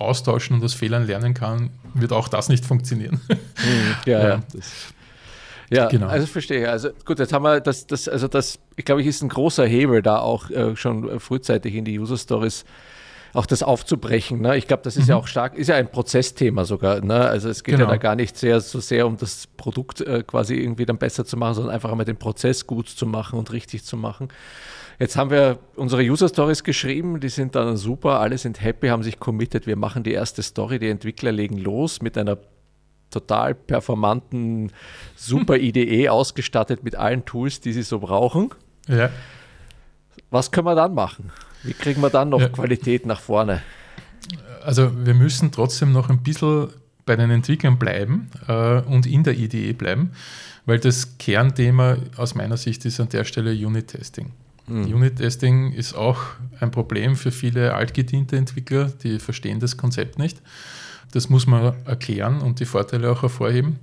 [0.47, 3.21] austauschen und aus Fehlern lernen kann, wird auch das nicht funktionieren.
[3.57, 3.95] Mhm.
[4.05, 4.43] ja, ja.
[4.53, 4.93] Das,
[5.71, 6.05] ja, genau.
[6.07, 6.69] also verstehe.
[6.69, 9.65] Also gut, jetzt haben wir das, das also das, ich glaube ich, ist ein großer
[9.65, 12.65] Hebel da auch äh, schon frühzeitig in die User Stories
[13.33, 14.41] auch das aufzubrechen.
[14.41, 14.57] Ne?
[14.57, 15.11] Ich glaube, das ist mhm.
[15.11, 17.01] ja auch stark, ist ja ein Prozessthema sogar.
[17.01, 17.15] Ne?
[17.15, 17.85] Also es geht genau.
[17.85, 21.25] ja da gar nicht sehr so sehr um das Produkt äh, quasi irgendwie dann besser
[21.25, 24.29] zu machen, sondern einfach einmal den Prozess gut zu machen und richtig zu machen.
[24.99, 29.03] Jetzt haben wir unsere User Stories geschrieben, die sind dann super, alle sind happy, haben
[29.03, 29.67] sich committed.
[29.67, 32.37] Wir machen die erste Story, die Entwickler legen los mit einer
[33.11, 34.71] total performanten,
[35.15, 38.49] super IDE ausgestattet mit allen Tools, die sie so brauchen.
[38.87, 39.09] Ja.
[40.31, 41.31] Was können wir dann machen?
[41.63, 42.49] Wie kriegen wir dann noch ja.
[42.49, 43.61] Qualität nach vorne?
[44.63, 46.69] Also wir müssen trotzdem noch ein bisschen
[47.05, 50.11] bei den Entwicklern bleiben äh, und in der IDE bleiben,
[50.65, 54.31] weil das Kernthema aus meiner Sicht ist an der Stelle Unit-Testing.
[54.67, 54.93] Mhm.
[54.93, 56.19] Unit-Testing ist auch
[56.59, 60.41] ein Problem für viele altgediente Entwickler, die verstehen das Konzept nicht.
[61.11, 63.79] Das muss man erklären und die Vorteile auch hervorheben.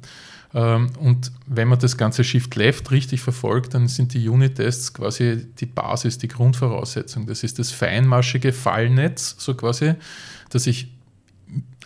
[0.55, 5.47] Ähm, und wenn man das ganze Shift Left richtig verfolgt, dann sind die Unit-Tests quasi
[5.59, 7.27] die Basis, die Grundvoraussetzung.
[7.27, 9.95] Das ist das feinmaschige Fallnetz, so quasi,
[10.51, 10.93] das ich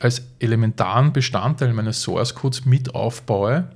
[0.00, 3.68] als elementaren Bestandteil meines Source Codes mit aufbaue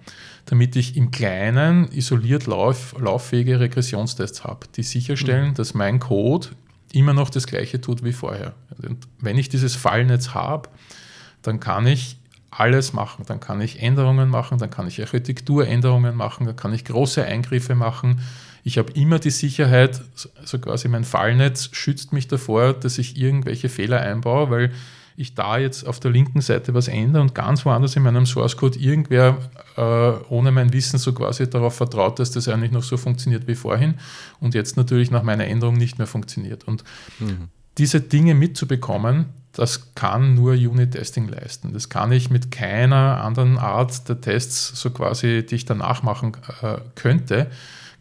[0.47, 5.55] damit ich im Kleinen isoliert lauf, lauffähige Regressionstests habe, die sicherstellen, mhm.
[5.55, 6.49] dass mein Code
[6.93, 8.55] immer noch das gleiche tut wie vorher.
[8.83, 10.69] Und wenn ich dieses Fallnetz habe,
[11.43, 12.19] dann kann ich
[12.53, 13.25] alles machen.
[13.27, 17.75] Dann kann ich Änderungen machen, dann kann ich Architekturänderungen machen, dann kann ich große Eingriffe
[17.75, 18.21] machen.
[18.63, 20.01] Ich habe immer die Sicherheit,
[20.45, 24.73] so quasi mein Fallnetz schützt mich davor, dass ich irgendwelche Fehler einbaue, weil
[25.17, 28.57] ich da jetzt auf der linken Seite was ändere und ganz woanders in meinem Source
[28.57, 29.39] Code irgendwer
[29.77, 29.83] äh,
[30.29, 33.95] ohne mein Wissen so quasi darauf vertraut, dass das eigentlich noch so funktioniert wie vorhin
[34.41, 36.65] und jetzt natürlich nach meiner Änderung nicht mehr funktioniert.
[36.65, 36.85] Und
[37.19, 37.49] mhm.
[37.79, 41.73] diese Dinge mitzubekommen, das kann nur Unit-Testing leisten.
[41.73, 46.33] Das kann ich mit keiner anderen Art der Tests so quasi, die ich danach machen
[46.63, 47.51] äh, könnte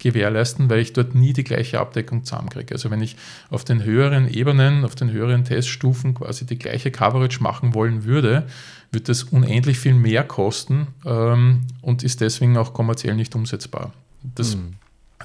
[0.01, 2.73] gewährleisten, weil ich dort nie die gleiche Abdeckung zusammenkriege.
[2.73, 3.15] Also wenn ich
[3.49, 8.47] auf den höheren Ebenen, auf den höheren Teststufen quasi die gleiche Coverage machen wollen würde,
[8.91, 13.93] wird das unendlich viel mehr kosten ähm, und ist deswegen auch kommerziell nicht umsetzbar.
[14.35, 14.73] Das, mhm.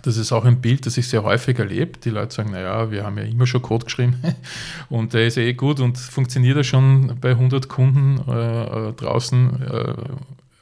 [0.06, 1.98] Das ist auch ein Bild, das ich sehr häufig erlebe.
[1.98, 4.16] Die Leute sagen, naja, wir haben ja immer schon Code geschrieben
[4.88, 9.62] und der ist eh gut und funktioniert ja schon bei 100 Kunden äh, äh, draußen.
[9.62, 9.94] Äh,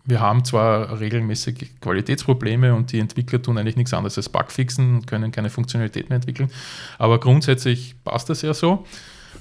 [0.06, 5.06] wir haben zwar regelmäßig Qualitätsprobleme und die Entwickler tun eigentlich nichts anderes als Bugfixen und
[5.06, 6.50] können keine Funktionalität mehr entwickeln,
[6.98, 8.86] aber grundsätzlich passt das ja so.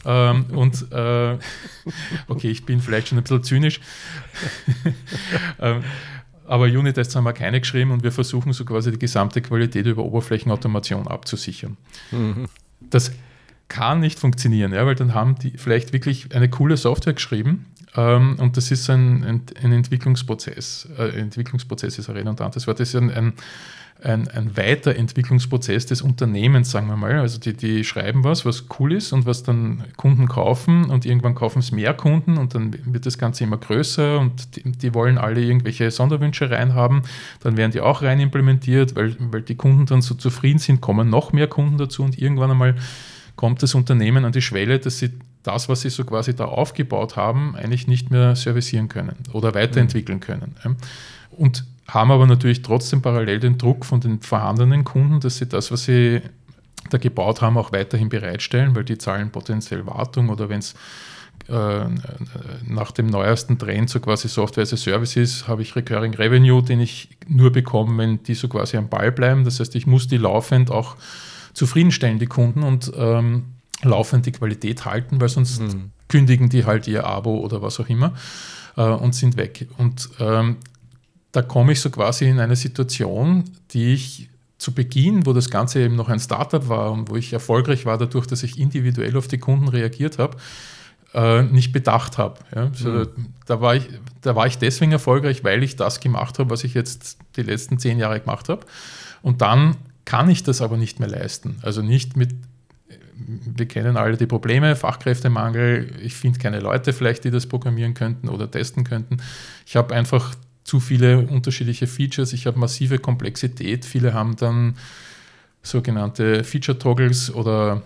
[0.06, 1.38] Ähm, und äh,
[2.28, 3.80] okay, ich bin vielleicht schon ein bisschen zynisch.
[5.62, 5.84] ähm,
[6.54, 10.04] aber Unit-Tests haben wir keine geschrieben und wir versuchen so quasi die gesamte Qualität über
[10.04, 11.78] Oberflächenautomation abzusichern.
[12.12, 12.46] Mhm.
[12.80, 13.12] Das
[13.70, 18.38] kann nicht funktionieren, ja, weil dann haben die vielleicht wirklich eine coole Software geschrieben, ähm,
[18.39, 20.88] und das ist ein, ein, ein Entwicklungsprozess.
[20.97, 22.79] Äh, Entwicklungsprozess ist ein redundantes Wort.
[22.79, 23.34] Das ist ein, ein,
[24.01, 27.19] ein, ein Weiterentwicklungsprozess des Unternehmens, sagen wir mal.
[27.19, 31.36] Also die, die schreiben was, was cool ist und was dann Kunden kaufen und irgendwann
[31.36, 35.17] kaufen es mehr Kunden und dann wird das Ganze immer größer und die, die wollen
[35.17, 37.03] alle irgendwelche Sonderwünsche reinhaben.
[37.41, 41.10] Dann werden die auch rein implementiert, weil, weil die Kunden dann so zufrieden sind, kommen
[41.10, 42.75] noch mehr Kunden dazu und irgendwann einmal
[43.36, 45.12] kommt das Unternehmen an die Schwelle, dass sie
[45.43, 50.19] das, was sie so quasi da aufgebaut haben, eigentlich nicht mehr servicieren können oder weiterentwickeln
[50.19, 50.56] können.
[51.32, 55.71] Und haben aber natürlich trotzdem parallel den Druck von den vorhandenen Kunden, dass sie das,
[55.71, 56.21] was sie
[56.89, 60.75] da gebaut haben, auch weiterhin bereitstellen, weil die zahlen potenziell Wartung oder wenn es
[61.49, 61.86] äh,
[62.67, 66.63] nach dem neuesten Trend so quasi Software as a Service ist, habe ich Recurring Revenue,
[66.63, 69.43] den ich nur bekomme, wenn die so quasi am Ball bleiben.
[69.43, 70.95] Das heißt, ich muss die laufend auch
[71.53, 72.63] zufriedenstellen, die Kunden.
[72.63, 73.43] Und ähm,
[73.84, 75.91] laufend die Qualität halten, weil sonst mhm.
[76.08, 78.13] kündigen die halt ihr Abo oder was auch immer
[78.78, 79.67] äh, und sind weg.
[79.78, 80.58] Und ähm,
[81.32, 85.82] da komme ich so quasi in eine Situation, die ich zu Beginn, wo das Ganze
[85.82, 89.28] eben noch ein Startup war und wo ich erfolgreich war dadurch, dass ich individuell auf
[89.28, 90.38] die Kunden reagiert habe,
[91.13, 92.39] äh, nicht bedacht habe.
[92.56, 92.67] Ja?
[92.67, 93.34] Also mhm.
[93.46, 93.89] da, war ich,
[94.22, 97.78] da war ich deswegen erfolgreich, weil ich das gemacht habe, was ich jetzt die letzten
[97.78, 98.65] zehn Jahre gemacht habe.
[99.22, 101.58] Und dann kann ich das aber nicht mehr leisten.
[101.62, 102.36] Also nicht mit
[103.28, 108.30] wir kennen alle die Probleme, Fachkräftemangel, ich finde keine Leute vielleicht, die das programmieren könnten
[108.30, 109.18] oder testen könnten.
[109.66, 114.76] Ich habe einfach zu viele unterschiedliche Features, ich habe massive Komplexität, viele haben dann
[115.62, 117.82] sogenannte Feature-Toggles oder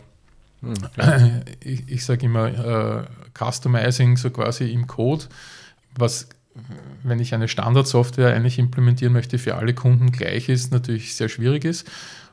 [0.61, 0.73] hm,
[1.63, 3.03] ich, ich sage immer äh,
[3.37, 5.25] Customizing so quasi im Code,
[5.95, 6.29] was
[7.03, 11.65] wenn ich eine Standardsoftware eigentlich implementieren möchte, für alle Kunden gleich ist, natürlich sehr schwierig
[11.65, 11.87] ist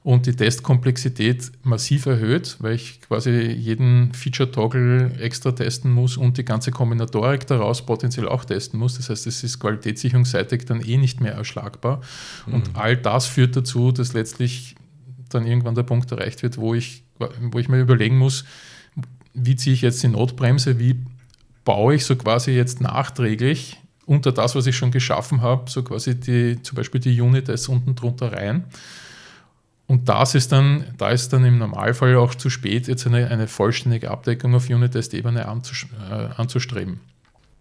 [0.05, 6.45] und die Testkomplexität massiv erhöht, weil ich quasi jeden Feature-Toggle extra testen muss und die
[6.45, 8.99] ganze Kombinatorik daraus potenziell auch testen muss.
[8.99, 12.03] Das heißt, es ist qualitätssicherungsseitig dann eh nicht mehr erschlagbar.
[12.47, 12.53] Mhm.
[12.53, 14.75] Und all das führt dazu, dass letztlich
[15.31, 17.05] dann irgendwann der Punkt erreicht wird, wo ich,
[17.41, 18.45] wo ich mir überlegen muss,
[19.33, 20.97] wie ziehe ich jetzt die Notbremse, wie
[21.65, 26.15] baue ich so quasi jetzt nachträglich unter das, was ich schon geschaffen habe, so quasi
[26.21, 28.65] die, zum Beispiel die Unit-Tests unten drunter rein.
[29.87, 33.47] Und das ist dann, da ist dann im Normalfall auch zu spät, jetzt eine, eine
[33.47, 37.01] vollständige Abdeckung auf Unit-Test-Ebene anzus äh, anzustreben.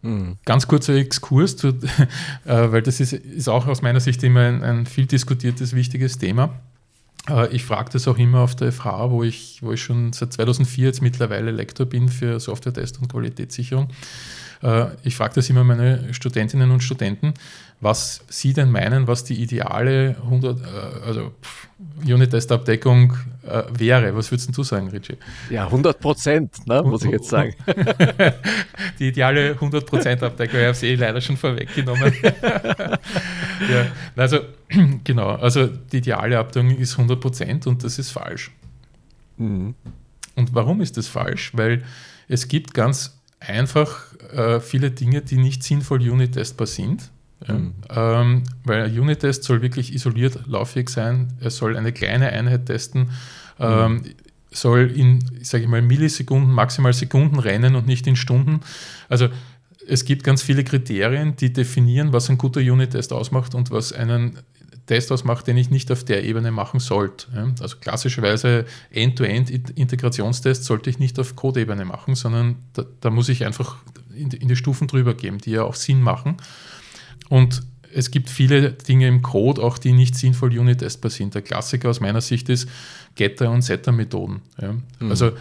[0.04, 0.38] Mhm.
[0.46, 1.68] Ganz kurzer Exkurs, zu,
[2.46, 6.18] äh, weil das ist, ist auch aus meiner Sicht immer ein, ein viel diskutiertes, wichtiges
[6.18, 6.60] Thema.
[7.30, 10.34] Äh, ich frage das auch immer auf der FH, wo ich, wo ich schon seit
[10.34, 13.90] 2004 jetzt mittlerweile Lektor bin für Software-Test und Qualitätssicherung.
[14.63, 17.34] Äh, ich frage das immer meine Studentinnen und Studenten,
[17.82, 20.63] was sie denn meinen, was die ideale 100, äh,
[21.06, 21.34] also
[22.06, 23.13] Unit-Test-Abdeckung
[23.45, 24.15] äh, wäre.
[24.15, 25.17] Was würdest du sagen, Richie?
[25.49, 27.54] Ja, 100 Prozent, ne, muss ich jetzt sagen.
[28.99, 32.13] die ideale 100 Prozent Abdeckung, ich habe sie eh leider schon vorweggenommen.
[32.23, 34.39] ja, also,
[35.04, 38.52] genau, also die ideale Abdeckung ist 100 Prozent und das ist falsch.
[39.38, 39.76] Mhm.
[40.36, 41.52] Und warum ist das falsch?
[41.54, 41.84] Weil
[42.30, 47.12] es gibt ganz einfach äh, viele Dinge, die nicht sinnvoll unit-testbar sind.
[47.48, 47.74] Mhm.
[47.90, 51.34] ähm, weil ein Unit-Test soll wirklich isoliert lauffähig sein.
[51.42, 53.12] Er soll eine kleine Einheit testen,
[53.60, 54.04] ähm, mhm.
[54.52, 58.62] soll in, sage ich mal, Millisekunden, maximal Sekunden rennen und nicht in Stunden.
[59.10, 59.28] Also
[59.86, 64.40] es gibt ganz viele Kriterien, die definieren, was ein guter Unit-Test ausmacht und was einen
[64.86, 67.28] Test ausmacht, den ich nicht auf der Ebene machen sollte.
[67.62, 73.78] Also klassischerweise End-to-End-Integrationstests sollte ich nicht auf Code-Ebene machen, sondern da, da, muss ich einfach
[74.13, 76.38] in die, in die Stufen drüber geben, die ja auch Sinn machen.
[77.30, 81.36] Und es gibt viele Dinge im Code, auch die nicht sinnvoll unit-testbar sind.
[81.36, 82.67] Der Klassiker aus meiner Sicht ist
[83.15, 84.41] Getter- und Setter-Methoden.
[84.62, 84.74] Ja.
[85.00, 85.10] Mhm.
[85.10, 85.32] Also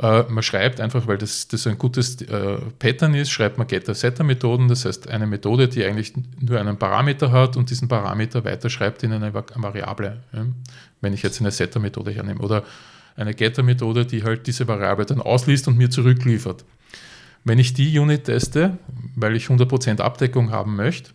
[0.00, 4.68] äh, man schreibt einfach, weil das, das ein gutes äh, Pattern ist, schreibt man Getter-Setter-Methoden.
[4.68, 9.12] Das heißt, eine Methode, die eigentlich nur einen Parameter hat und diesen Parameter weiterschreibt in
[9.12, 10.22] eine Variable.
[10.32, 10.46] Ja.
[11.00, 12.40] Wenn ich jetzt eine Setter-Methode hernehme.
[12.40, 12.62] Oder
[13.16, 16.64] eine Getter-Methode, die halt diese Variable dann ausliest und mir zurückliefert.
[17.44, 18.78] Wenn ich die Unit teste,
[19.16, 21.10] weil ich 100% Abdeckung haben möchte,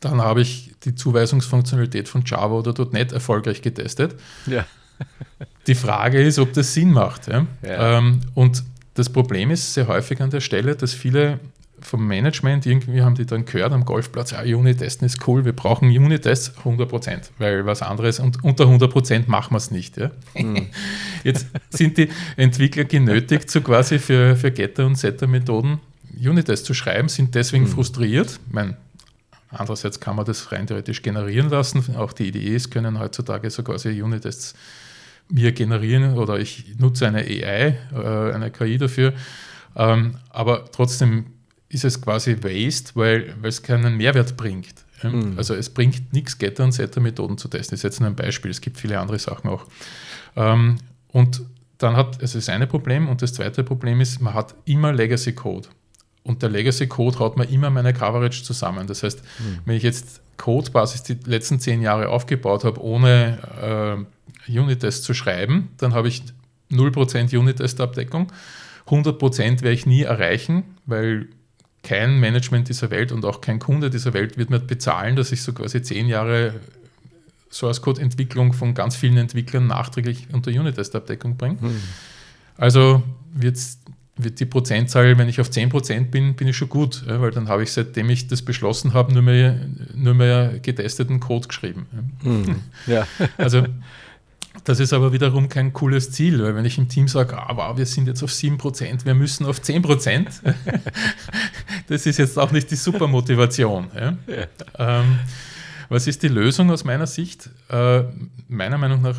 [0.00, 4.14] dann habe ich die Zuweisungsfunktionalität von Java oder .NET erfolgreich getestet.
[4.46, 4.66] Ja.
[5.66, 7.28] Die Frage ist, ob das Sinn macht.
[7.28, 7.46] Ja?
[7.62, 7.98] Ja.
[7.98, 8.62] Ähm, und
[8.94, 11.40] das Problem ist sehr häufig an der Stelle, dass viele
[11.80, 15.88] vom Management, irgendwie haben die dann gehört am Golfplatz, ja, Unit-Testen ist cool, wir brauchen
[15.88, 19.96] Unit-Tests 100%, weil was anderes und unter 100% machen wir es nicht.
[19.96, 20.10] Ja?
[20.34, 20.68] Mhm.
[21.24, 25.80] Jetzt sind die Entwickler genötigt, so quasi für, für Getter- und Setter-Methoden
[26.18, 27.68] Unit-Tests zu schreiben, sind deswegen mhm.
[27.68, 28.40] frustriert.
[28.46, 28.76] Ich meine,
[29.50, 31.84] andererseits kann man das rein theoretisch generieren lassen.
[31.96, 34.54] Auch die IDEs können heutzutage so quasi Unit-Tests
[35.28, 39.12] mir generieren oder ich nutze eine AI, äh, eine KI dafür.
[39.74, 41.26] Ähm, aber trotzdem
[41.68, 44.86] ist es quasi Waste, weil, weil es keinen Mehrwert bringt.
[45.02, 45.34] Mhm.
[45.36, 47.74] Also es bringt nichts, Getter- und Setter-Methoden zu testen.
[47.74, 49.66] Das ist jetzt nur ein Beispiel, es gibt viele andere Sachen auch.
[50.36, 50.76] Ähm,
[51.08, 51.42] und
[51.78, 55.34] dann hat, es ist eine Problem und das zweite Problem ist, man hat immer Legacy
[55.34, 55.68] Code.
[56.26, 58.86] Und der Legacy Code haut mir immer meine Coverage zusammen.
[58.86, 59.58] Das heißt, mhm.
[59.64, 64.06] wenn ich jetzt Codebasis die letzten zehn Jahre aufgebaut habe, ohne
[64.48, 66.22] äh, Unit-Test zu schreiben, dann habe ich
[66.70, 68.32] 0% Unit-Test-Abdeckung.
[68.88, 71.28] 100% werde ich nie erreichen, weil
[71.82, 75.42] kein Management dieser Welt und auch kein Kunde dieser Welt wird mir bezahlen, dass ich
[75.42, 76.54] so quasi zehn Jahre
[77.50, 81.60] Source Code Entwicklung von ganz vielen Entwicklern nachträglich unter Unit-Test-Abdeckung bringe.
[81.60, 81.80] Hm.
[82.56, 83.58] Also wird,
[84.16, 87.62] wird die Prozentzahl, wenn ich auf 10% bin, bin ich schon gut, weil dann habe
[87.62, 89.60] ich, seitdem ich das beschlossen habe, nur mehr,
[89.94, 91.86] nur mehr getesteten Code geschrieben.
[92.22, 92.56] Hm.
[92.86, 93.06] Ja.
[93.36, 93.66] Also
[94.64, 97.76] das ist aber wiederum kein cooles Ziel, weil wenn ich im Team sage, ah, wow,
[97.76, 100.26] wir sind jetzt auf 7%, wir müssen auf 10%,
[101.88, 103.88] das ist jetzt auch nicht die super Motivation.
[103.94, 104.16] Ja?
[104.26, 105.00] Ja.
[105.00, 105.18] Ähm,
[105.88, 107.50] was ist die Lösung aus meiner Sicht?
[107.68, 108.04] Äh,
[108.48, 109.18] meiner Meinung nach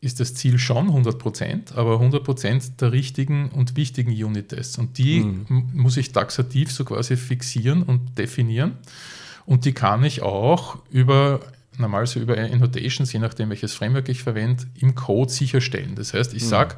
[0.00, 4.78] ist das Ziel schon 100%, aber 100% der richtigen und wichtigen Unit-Tests.
[4.78, 5.70] Und die mhm.
[5.74, 8.78] muss ich taxativ so quasi fixieren und definieren.
[9.44, 11.40] Und die kann ich auch über
[11.78, 15.94] normalerweise über Annotations, je nachdem welches Framework ich verwende, im Code sicherstellen.
[15.94, 16.48] Das heißt, ich mhm.
[16.48, 16.74] sage,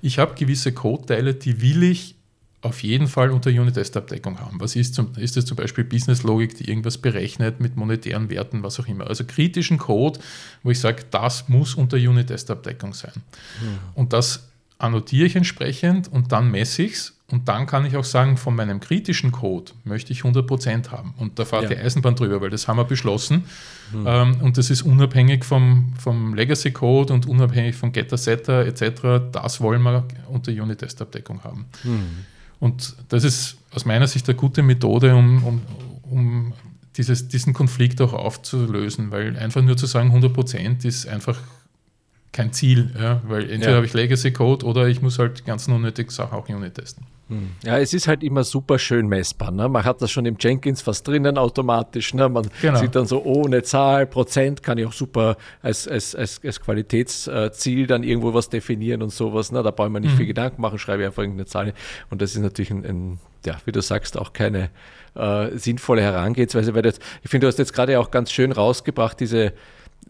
[0.00, 2.16] ich habe gewisse Code-Teile, die will ich
[2.62, 4.60] auf jeden Fall unter Unit-Test-Abdeckung haben.
[4.60, 8.78] Was ist, zum, ist das zum Beispiel Business-Logik, die irgendwas berechnet mit monetären Werten, was
[8.78, 9.08] auch immer.
[9.08, 10.20] Also kritischen Code,
[10.62, 13.12] wo ich sage, das muss unter Unit-Test-Abdeckung sein.
[13.60, 13.78] Mhm.
[13.94, 14.48] Und das
[14.78, 18.54] annotiere ich entsprechend und dann messe ich es und dann kann ich auch sagen, von
[18.54, 21.14] meinem kritischen Code möchte ich 100% haben.
[21.16, 21.68] Und da fahrt ja.
[21.70, 23.44] die Eisenbahn drüber, weil das haben wir beschlossen.
[23.92, 24.04] Mhm.
[24.06, 29.32] Ähm, und das ist unabhängig vom, vom Legacy-Code und unabhängig von Getter, Setter etc.
[29.32, 31.64] Das wollen wir unter Unit-Test-Abdeckung haben.
[31.84, 32.26] Mhm.
[32.62, 35.60] Und das ist aus meiner Sicht eine gute Methode, um, um,
[36.08, 36.52] um
[36.96, 41.40] dieses, diesen Konflikt auch aufzulösen, weil einfach nur zu sagen 100% ist einfach
[42.32, 43.76] kein Ziel, ja, weil entweder ja.
[43.76, 47.06] habe ich Legacy Code oder ich muss halt die ganzen unnötigen Sachen auch Unit testen.
[47.28, 47.50] Hm.
[47.64, 49.50] Ja, es ist halt immer super schön messbar.
[49.50, 49.68] Ne?
[49.68, 52.14] Man hat das schon im Jenkins fast drinnen automatisch.
[52.14, 52.28] Ne?
[52.28, 52.78] Man genau.
[52.78, 56.60] sieht dann so, oh, eine Zahl, Prozent kann ich auch super als, als, als, als
[56.60, 59.52] Qualitätsziel dann irgendwo was definieren und sowas.
[59.52, 59.62] Ne?
[59.62, 60.18] Da brauche ich mir nicht mhm.
[60.18, 61.72] viel Gedanken machen, schreibe ich einfach irgendeine Zahl.
[62.10, 64.70] Und das ist natürlich ein, ein ja, wie du sagst, auch keine
[65.14, 69.18] äh, sinnvolle Herangehensweise, weil das, ich finde, du hast jetzt gerade auch ganz schön rausgebracht,
[69.20, 69.52] diese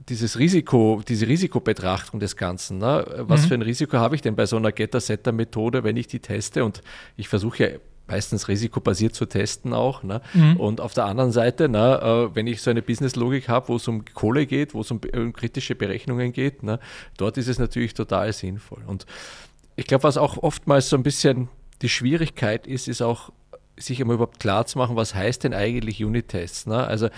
[0.09, 2.79] dieses Risiko, diese Risikobetrachtung des Ganzen.
[2.79, 3.05] Ne?
[3.19, 3.47] Was mhm.
[3.47, 6.65] für ein Risiko habe ich denn bei so einer Getter-Setter-Methode, wenn ich die teste?
[6.65, 6.83] Und
[7.17, 10.03] ich versuche ja meistens risikobasiert zu testen auch.
[10.03, 10.21] Ne?
[10.35, 10.57] Mhm.
[10.57, 14.05] Und auf der anderen Seite, ne, wenn ich so eine Business-Logik habe, wo es um
[14.13, 16.79] Kohle geht, wo es um, um kritische Berechnungen geht, ne,
[17.17, 18.83] dort ist es natürlich total sinnvoll.
[18.87, 19.07] Und
[19.77, 21.49] ich glaube, was auch oftmals so ein bisschen
[21.81, 23.33] die Schwierigkeit ist, ist auch
[23.79, 26.67] sich immer überhaupt klar zu machen, was heißt denn eigentlich Unit-Tests.
[26.67, 26.87] Ne?
[26.87, 27.09] Also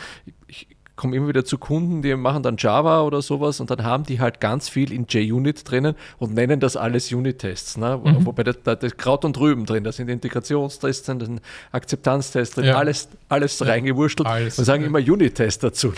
[0.46, 4.04] ich, komme immer wieder zu Kunden, die machen dann Java oder sowas und dann haben
[4.04, 7.76] die halt ganz viel in JUnit drinnen und nennen das alles Unit-Tests.
[7.76, 8.00] Ne?
[8.02, 8.26] Mhm.
[8.26, 11.40] Wobei da, da, das Kraut und Rüben drin, da sind Integrationstests drin, da sind
[11.72, 12.76] Akzeptanztests drin, ja.
[12.76, 13.66] alles, alles ja.
[13.66, 14.88] reingewurschtelt alles, und sagen ja.
[14.88, 15.92] immer Unit-Test dazu.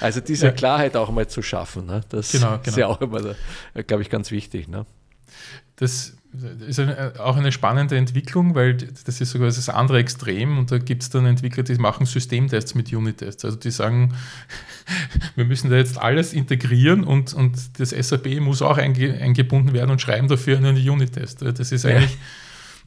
[0.00, 2.00] also diese Klarheit auch mal zu schaffen, ne?
[2.08, 2.62] das genau, genau.
[2.64, 3.20] ist ja auch immer,
[3.86, 4.66] glaube ich, ganz wichtig.
[4.66, 4.86] Ne?
[5.76, 6.14] Das
[6.66, 10.78] ist eine, auch eine spannende Entwicklung, weil das ist sogar das andere Extrem und da
[10.78, 13.44] gibt es dann Entwickler, die machen Systemtests mit Unit-Tests.
[13.44, 14.14] Also die sagen,
[15.36, 19.90] wir müssen da jetzt alles integrieren und, und das SAP muss auch einge, eingebunden werden
[19.90, 21.42] und schreiben dafür einen Unit-Test.
[21.42, 22.16] Das ist eigentlich ja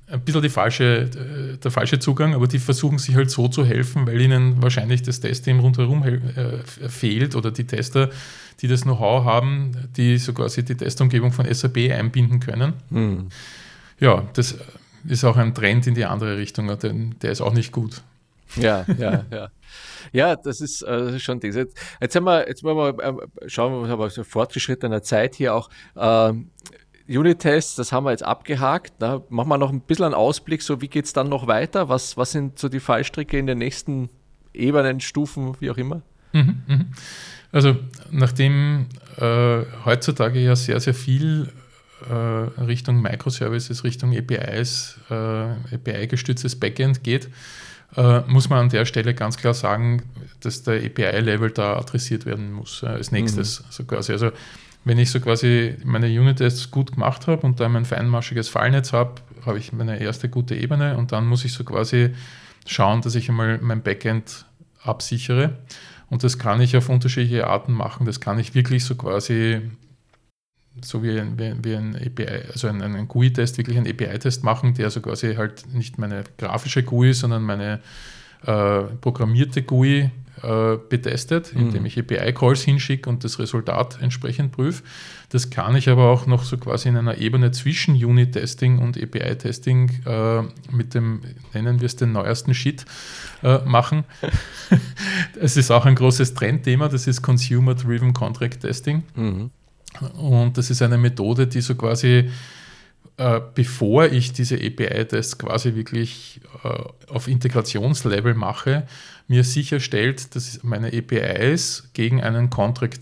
[0.09, 3.65] ein bisschen die falsche, äh, der falsche Zugang, aber die versuchen sich halt so zu
[3.65, 8.09] helfen, weil ihnen wahrscheinlich das Testing rundherum äh, fehlt oder die Tester,
[8.61, 12.73] die das Know-how haben, die so quasi die Testumgebung von SAP einbinden können.
[12.89, 13.29] Mhm.
[13.99, 14.57] Ja, das
[15.07, 18.01] ist auch ein Trend in die andere Richtung, denn der ist auch nicht gut.
[18.55, 19.49] Ja, ja, ja.
[20.11, 21.55] Ja, das ist äh, schon das.
[21.55, 25.53] Jetzt, jetzt haben wir, jetzt wollen wir äh, schauen, wir haben so fortgeschrittener Zeit hier
[25.53, 25.69] auch.
[25.95, 26.33] Äh,
[27.09, 28.93] Unit-Tests, das haben wir jetzt abgehakt.
[28.99, 31.89] Da machen wir noch ein bisschen einen Ausblick, so wie geht es dann noch weiter?
[31.89, 34.09] Was, was sind so die Fallstricke in den nächsten
[34.53, 36.01] Ebenen, Stufen, wie auch immer?
[36.33, 36.85] Mhm, mh.
[37.51, 37.75] Also
[38.11, 38.85] nachdem
[39.17, 41.49] äh, heutzutage ja sehr, sehr viel
[42.07, 47.29] äh, Richtung Microservices, Richtung APIs, äh, API-gestütztes Backend geht,
[47.95, 50.03] äh, muss man an der Stelle ganz klar sagen,
[50.41, 53.61] dass der API-Level da adressiert werden muss äh, als nächstes.
[53.61, 53.65] Mhm.
[53.67, 54.31] Also quasi, also
[54.85, 59.15] wenn ich so quasi meine Unit-Tests gut gemacht habe und dann mein feinmaschiges Fallnetz habe,
[59.45, 62.13] habe ich meine erste gute Ebene und dann muss ich so quasi
[62.65, 64.45] schauen, dass ich einmal mein Backend
[64.83, 65.57] absichere.
[66.09, 68.05] Und das kann ich auf unterschiedliche Arten machen.
[68.05, 69.61] Das kann ich wirklich so quasi,
[70.81, 74.73] so wie ein, wie, wie ein API, also einen, einen GUI-Test, wirklich einen API-Test machen,
[74.73, 77.79] der so quasi halt nicht meine grafische GUI, sondern meine
[78.45, 80.09] äh, programmierte GUI
[80.43, 81.61] äh, betestet, mhm.
[81.61, 84.83] indem ich API-Calls hinschicke und das Resultat entsprechend prüfe.
[85.29, 89.91] Das kann ich aber auch noch so quasi in einer Ebene zwischen Unit-Testing und API-Testing
[90.05, 91.21] äh, mit dem,
[91.53, 92.85] nennen wir es den neuesten Shit,
[93.43, 94.03] äh, machen.
[95.41, 99.03] Es ist auch ein großes Trendthema, das ist Consumer-Driven Contract Testing.
[99.15, 99.49] Mhm.
[100.17, 102.29] Und das ist eine Methode, die so quasi
[103.19, 106.69] äh, bevor ich diese API-Tests quasi wirklich äh,
[107.09, 108.87] auf Integrationslevel mache,
[109.27, 113.01] mir sicherstellt, dass meine APIs gegen einen Contract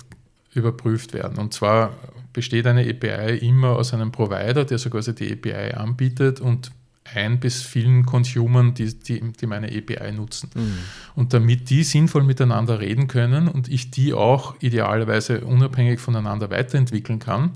[0.56, 1.38] überprüft werden.
[1.38, 1.93] Und zwar
[2.34, 6.71] besteht eine API immer aus einem Provider, der so quasi die API anbietet und
[7.13, 10.49] ein bis vielen Consumern, die, die, die meine API nutzen.
[10.56, 10.77] Mhm.
[11.13, 17.19] Und damit die sinnvoll miteinander reden können und ich die auch idealerweise unabhängig voneinander weiterentwickeln
[17.19, 17.51] kann,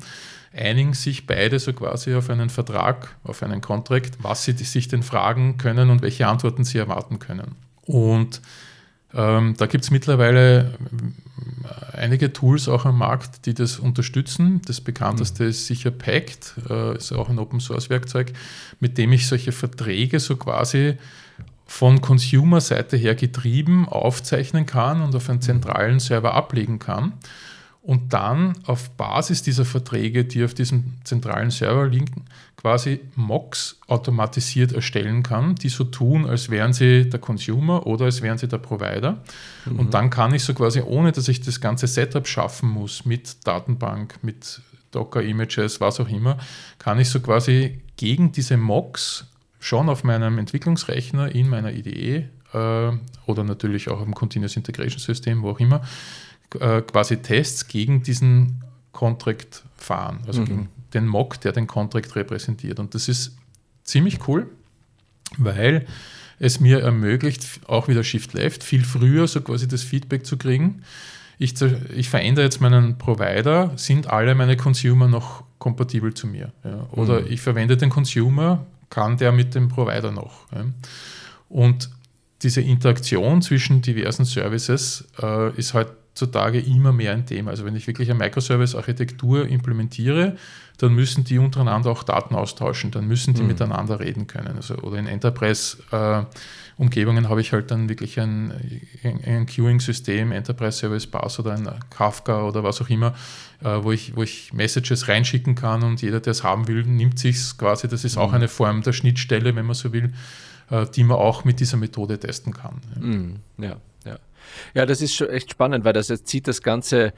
[0.53, 5.03] einigen sich beide so quasi auf einen Vertrag, auf einen Contract, was sie sich denn
[5.03, 7.55] fragen können und welche Antworten sie erwarten können.
[7.85, 8.41] Und
[9.13, 10.73] ähm, da gibt es mittlerweile
[11.93, 14.61] äh, einige Tools auch am Markt, die das unterstützen.
[14.65, 15.49] Das bekannteste mhm.
[15.49, 18.33] ist sicher Pact, äh, ist auch ein Open Source Werkzeug,
[18.79, 20.97] mit dem ich solche Verträge so quasi
[21.65, 27.13] von Consumer-Seite her getrieben aufzeichnen kann und auf einen zentralen Server ablegen kann
[27.83, 32.25] und dann auf Basis dieser Verträge, die auf diesem zentralen Server liegen,
[32.55, 38.21] quasi Mocks automatisiert erstellen kann, die so tun, als wären sie der Consumer oder als
[38.21, 39.23] wären sie der Provider.
[39.65, 39.79] Mhm.
[39.79, 43.47] Und dann kann ich so quasi, ohne dass ich das ganze Setup schaffen muss mit
[43.47, 44.61] Datenbank, mit
[44.91, 46.37] Docker-Images, was auch immer,
[46.77, 49.25] kann ich so quasi gegen diese Mocks
[49.59, 52.91] schon auf meinem Entwicklungsrechner in meiner IDE äh,
[53.25, 55.81] oder natürlich auch im Continuous Integration System, wo auch immer,
[56.59, 60.45] äh, quasi Tests gegen diesen Contract fahren, also mhm.
[60.45, 62.79] gegen den Mock, der den Contract repräsentiert.
[62.79, 63.37] Und das ist
[63.83, 64.47] ziemlich cool,
[65.37, 65.85] weil
[66.39, 70.81] es mir ermöglicht, auch wieder Shift Left, viel früher so quasi das Feedback zu kriegen.
[71.37, 71.59] Ich,
[71.95, 76.51] ich verändere jetzt meinen Provider, sind alle meine Consumer noch kompatibel zu mir?
[76.63, 76.87] Ja?
[76.91, 77.27] Oder mhm.
[77.29, 80.51] ich verwende den Consumer, kann der mit dem Provider noch?
[80.51, 80.65] Ja?
[81.49, 81.89] Und
[82.43, 87.51] diese Interaktion zwischen diversen Services äh, ist heutzutage immer mehr ein Thema.
[87.51, 90.35] Also wenn ich wirklich eine Microservice-Architektur implementiere,
[90.77, 93.49] dann müssen die untereinander auch Daten austauschen, dann müssen die mhm.
[93.49, 94.55] miteinander reden können.
[94.55, 98.51] Also, oder in Enterprise-Umgebungen äh, habe ich halt dann wirklich ein,
[99.03, 103.13] ein, ein Queuing-System, Enterprise Service Bus oder ein Kafka oder was auch immer,
[103.63, 107.19] äh, wo, ich, wo ich Messages reinschicken kann und jeder, der es haben will, nimmt
[107.19, 107.87] sich quasi.
[107.87, 108.23] Das ist mhm.
[108.23, 110.11] auch eine Form der Schnittstelle, wenn man so will,
[110.95, 112.81] die man auch mit dieser Methode testen kann.
[112.99, 113.35] Mhm.
[113.57, 113.77] Ja.
[114.73, 117.13] Ja, das ist schon echt spannend, weil das jetzt zieht das ganze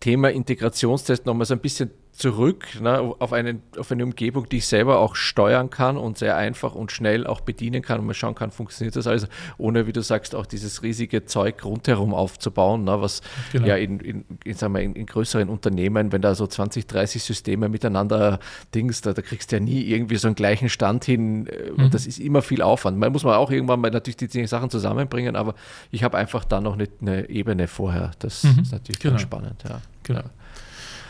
[0.00, 4.66] Thema Integrationstest nochmal so ein bisschen zurück ne, auf, einen, auf eine Umgebung, die ich
[4.66, 8.34] selber auch steuern kann und sehr einfach und schnell auch bedienen kann und man schauen
[8.34, 13.00] kann, funktioniert das also, ohne, wie du sagst, auch dieses riesige Zeug rundherum aufzubauen, ne,
[13.00, 13.66] was genau.
[13.66, 17.22] ja in, in, in, sagen wir, in, in, größeren Unternehmen, wenn da so 20, 30
[17.22, 18.40] Systeme miteinander
[18.74, 21.84] Dings, da, da kriegst du ja nie irgendwie so einen gleichen Stand hin äh, mhm.
[21.84, 22.98] und das ist immer viel Aufwand.
[22.98, 25.54] Man muss man auch irgendwann mal natürlich die Sachen zusammenbringen, aber
[25.90, 28.10] ich habe einfach da noch eine, eine Ebene vorher.
[28.18, 28.60] Das mhm.
[28.60, 29.18] ist natürlich genau.
[29.18, 29.64] spannend.
[29.66, 29.80] Ja.
[30.02, 30.20] Genau.
[30.20, 30.30] Ja.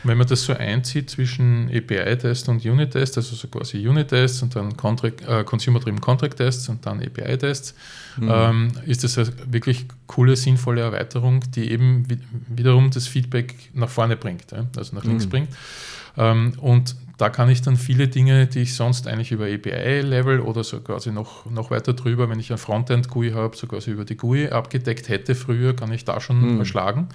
[0.05, 4.77] Wenn man das so einzieht zwischen API-Test und Unit-Test, also so quasi Unit-Tests und dann
[4.77, 7.75] Contract, äh, Consumer-Driven Contract-Tests und dann API-Tests,
[8.17, 8.31] mhm.
[8.31, 12.07] ähm, ist das eine wirklich coole, sinnvolle Erweiterung, die eben
[12.49, 15.31] wiederum das Feedback nach vorne bringt, also nach links mhm.
[15.31, 15.49] bringt.
[16.17, 20.65] Ähm, und da kann ich dann viele Dinge, die ich sonst eigentlich über API-Level oder
[20.65, 24.17] so quasi noch, noch weiter drüber, wenn ich ein Frontend-GUI habe, so quasi über die
[24.17, 26.59] GUI abgedeckt hätte früher, kann ich da schon mhm.
[26.59, 27.11] erschlagen.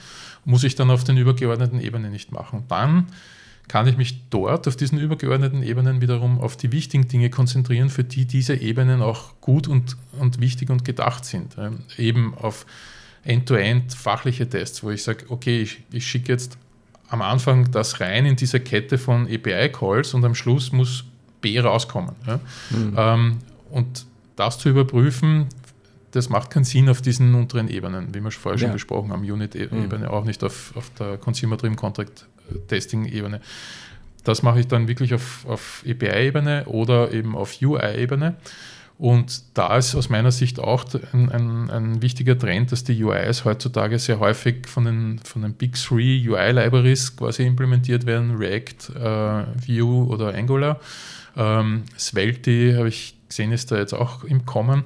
[0.46, 2.64] Muss ich dann auf den übergeordneten Ebenen nicht machen.
[2.70, 3.08] Dann
[3.68, 8.06] kann ich mich dort auf diesen übergeordneten Ebenen wiederum auf die wichtigen Dinge konzentrieren, für
[8.06, 11.58] die diese Ebenen auch gut und, und wichtig und gedacht sind.
[11.58, 12.66] Ähm, eben auf
[13.26, 16.58] End-to-End -End fachliche Tests, wo ich sage, okay, ich, ich schicke jetzt
[17.10, 21.06] am Anfang das rein in diese Kette von API-Calls und am Schluss muss
[21.42, 22.16] B rauskommen.
[22.26, 22.40] Ja?
[22.70, 22.94] Mhm.
[22.98, 23.38] Ähm,
[23.70, 24.06] und
[24.36, 25.48] das zu überprüfen,
[26.12, 28.68] das macht keinen Sinn auf diesen unteren Ebenen, wie wir vorher ja.
[28.68, 30.06] schon besprochen haben, Unit-Ebene, mhm.
[30.06, 33.42] auch nicht auf, auf der Consumer-Driven Contract-Testing-Ebene.
[34.24, 38.36] Das mache ich dann wirklich auf, auf API-Ebene oder eben auf UI-Ebene.
[38.98, 43.46] Und da ist aus meiner Sicht auch ein, ein, ein, wichtiger Trend, dass die UIs
[43.46, 49.46] heutzutage sehr häufig von den, von den Big Three UI-Libraries quasi implementiert werden, React, äh,
[49.68, 50.80] Vue oder Angular.
[51.36, 54.84] Ähm, Svelte, habe ich gesehen, ist da jetzt auch im Kommen.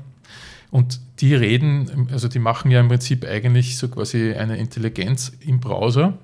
[0.71, 5.61] Und die reden, also die machen ja im Prinzip eigentlich so quasi eine Intelligenz im
[5.61, 6.17] Browser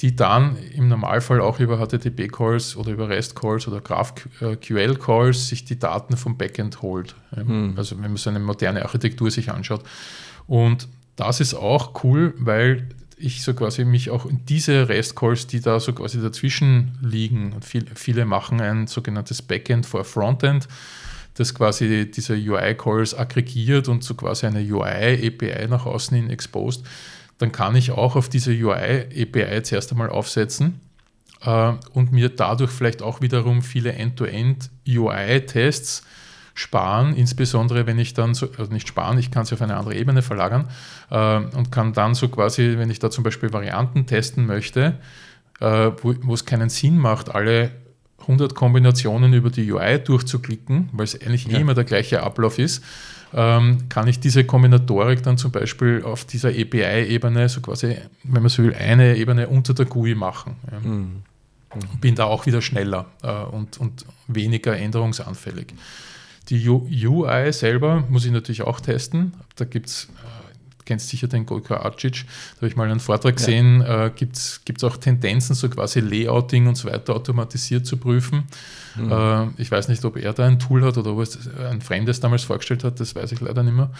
[0.00, 6.16] die dann im Normalfall auch über HTTP-Calls oder über REST-Calls oder GraphQL-Calls sich die Daten
[6.16, 7.14] vom Backend holt.
[7.34, 7.74] Mhm.
[7.76, 9.82] Also wenn man so eine moderne Architektur sich anschaut.
[10.46, 15.60] Und das ist auch cool, weil ich so quasi mich auch in diese REST-Calls, die
[15.60, 20.68] da so quasi dazwischen liegen, und viel, viele machen ein sogenanntes Backend vor Frontend,
[21.34, 26.84] das quasi diese UI-Calls aggregiert und so quasi eine UI-API nach außen hin exposed
[27.38, 30.80] dann kann ich auch auf diese UI-API zuerst einmal aufsetzen
[31.42, 36.04] äh, und mir dadurch vielleicht auch wiederum viele End-to-End-UI-Tests
[36.54, 39.96] sparen, insbesondere wenn ich dann so, also nicht sparen, ich kann sie auf eine andere
[39.96, 40.68] Ebene verlagern
[41.10, 44.98] äh, und kann dann so quasi, wenn ich da zum Beispiel Varianten testen möchte,
[45.60, 47.72] äh, wo, wo es keinen Sinn macht, alle
[48.20, 51.58] 100 Kombinationen über die UI durchzuklicken, weil es eigentlich ja.
[51.58, 52.82] immer der gleiche Ablauf ist,
[53.34, 58.48] ähm, kann ich diese Kombinatorik dann zum Beispiel auf dieser API-Ebene, so quasi, wenn man
[58.48, 60.56] so will, eine Ebene unter der GUI machen.
[60.70, 60.80] Ja.
[60.80, 61.22] Mhm.
[61.74, 62.00] Mhm.
[62.00, 65.74] Bin da auch wieder schneller äh, und, und weniger änderungsanfällig.
[66.50, 69.32] Die UI selber muss ich natürlich auch testen.
[69.56, 70.33] Da gibt es äh,
[70.84, 74.84] kennst sicher den Gojko Acic, da habe ich mal einen Vortrag gesehen, äh, gibt es
[74.84, 78.44] auch Tendenzen, so quasi Layouting und so weiter automatisiert zu prüfen.
[78.96, 79.10] Mhm.
[79.10, 82.20] Äh, ich weiß nicht, ob er da ein Tool hat oder ob es ein Fremdes
[82.20, 83.90] damals vorgestellt hat, das weiß ich leider nicht mehr.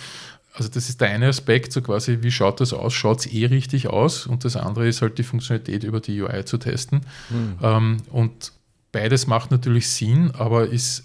[0.55, 2.95] Also das ist der eine Aspekt, so quasi, wie schaut das aus?
[2.95, 4.26] Schaut es eh richtig aus?
[4.26, 7.01] Und das andere ist halt die Funktionalität über die UI zu testen.
[7.28, 7.59] Mhm.
[7.61, 8.53] Ähm, und
[8.93, 11.05] beides macht natürlich Sinn, aber ist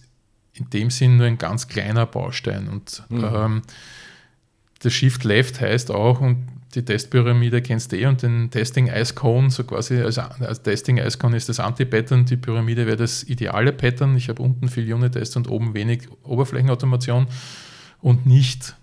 [0.53, 2.67] in dem Sinn nur ein ganz kleiner Baustein.
[2.67, 3.23] Und mhm.
[3.23, 3.61] ähm,
[4.79, 9.13] das Shift Left heißt auch, und die Testpyramide kennst du eh, und den Testing Ice
[9.13, 13.23] Cone, so quasi, also, also Testing Ice Cone ist das Anti-Pattern, die Pyramide wäre das
[13.23, 14.15] ideale Pattern.
[14.15, 17.27] Ich habe unten viel Unit-Test und oben wenig Oberflächenautomation
[18.01, 18.75] und nicht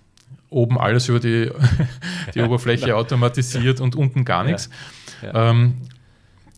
[0.50, 1.50] oben alles über die,
[2.34, 2.98] die ja, Oberfläche klar.
[2.98, 4.68] automatisiert und unten gar nichts.
[5.22, 5.50] Ja, ja.
[5.50, 5.74] Ähm,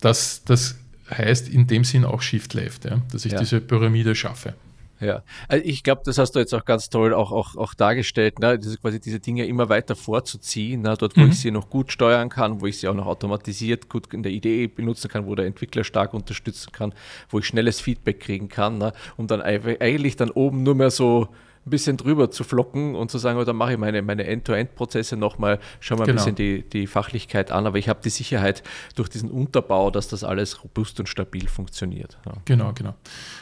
[0.01, 0.77] das, das
[1.11, 4.55] heißt in dem Sinn auch Shift Left, ja, dass ich diese Pyramide schaffe.
[5.01, 8.39] Ja, also ich glaube, das hast du jetzt auch ganz toll auch, auch, auch dargestellt,
[8.39, 8.59] ne?
[8.59, 10.95] diese, quasi diese Dinge immer weiter vorzuziehen, ne?
[10.99, 11.29] dort wo mhm.
[11.29, 14.33] ich sie noch gut steuern kann, wo ich sie auch noch automatisiert gut in der
[14.33, 16.93] Idee benutzen kann, wo der Entwickler stark unterstützen kann,
[17.29, 18.91] wo ich schnelles Feedback kriegen kann, ne?
[19.15, 21.29] um dann eigentlich dann oben nur mehr so
[21.69, 25.15] ein bisschen drüber zu flocken und zu sagen, oh, dann mache ich meine, meine End-to-End-Prozesse
[25.15, 26.13] nochmal, schau mal genau.
[26.13, 28.63] ein bisschen die, die Fachlichkeit an, aber ich habe die Sicherheit
[28.95, 32.17] durch diesen Unterbau, dass das alles robust und stabil funktioniert.
[32.25, 32.33] Ja.
[32.45, 32.95] Genau, genau.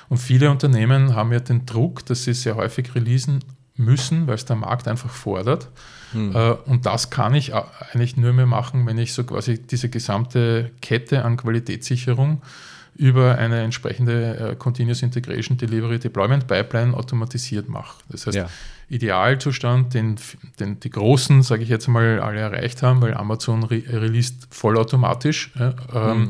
[0.09, 3.39] Und viele Unternehmen haben ja den Druck, dass sie sehr häufig releasen
[3.77, 5.69] müssen, weil es der Markt einfach fordert.
[6.11, 6.35] Hm.
[6.35, 10.71] Äh, und das kann ich eigentlich nur mehr machen, wenn ich so quasi diese gesamte
[10.81, 12.41] Kette an Qualitätssicherung
[12.97, 17.97] über eine entsprechende äh, Continuous Integration Delivery Deployment Pipeline automatisiert mache.
[18.09, 18.49] Das heißt, ja.
[18.89, 20.15] Idealzustand, den,
[20.59, 25.51] den die Großen, sage ich jetzt mal, alle erreicht haben, weil Amazon re released vollautomatisch.
[25.55, 26.29] Ja, ähm, mhm.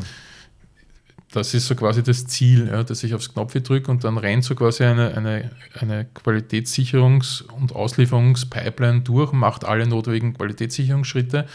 [1.32, 4.46] Das ist so quasi das Ziel, ja, dass ich aufs Knopf drücke und dann rennt
[4.46, 11.46] so quasi eine, eine, eine Qualitätssicherungs- und Auslieferungspipeline durch, macht alle notwendigen Qualitätssicherungsschritte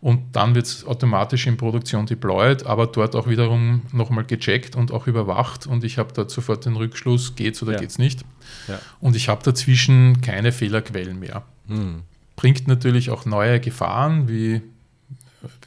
[0.00, 4.92] und dann wird es automatisch in Produktion deployed, aber dort auch wiederum nochmal gecheckt und
[4.92, 7.80] auch überwacht und ich habe dort sofort den Rückschluss, geht's oder ja.
[7.80, 8.20] geht's nicht.
[8.68, 8.78] Ja.
[9.00, 11.42] Und ich habe dazwischen keine Fehlerquellen mehr.
[11.66, 12.02] Hm.
[12.36, 14.62] Bringt natürlich auch neue Gefahren wie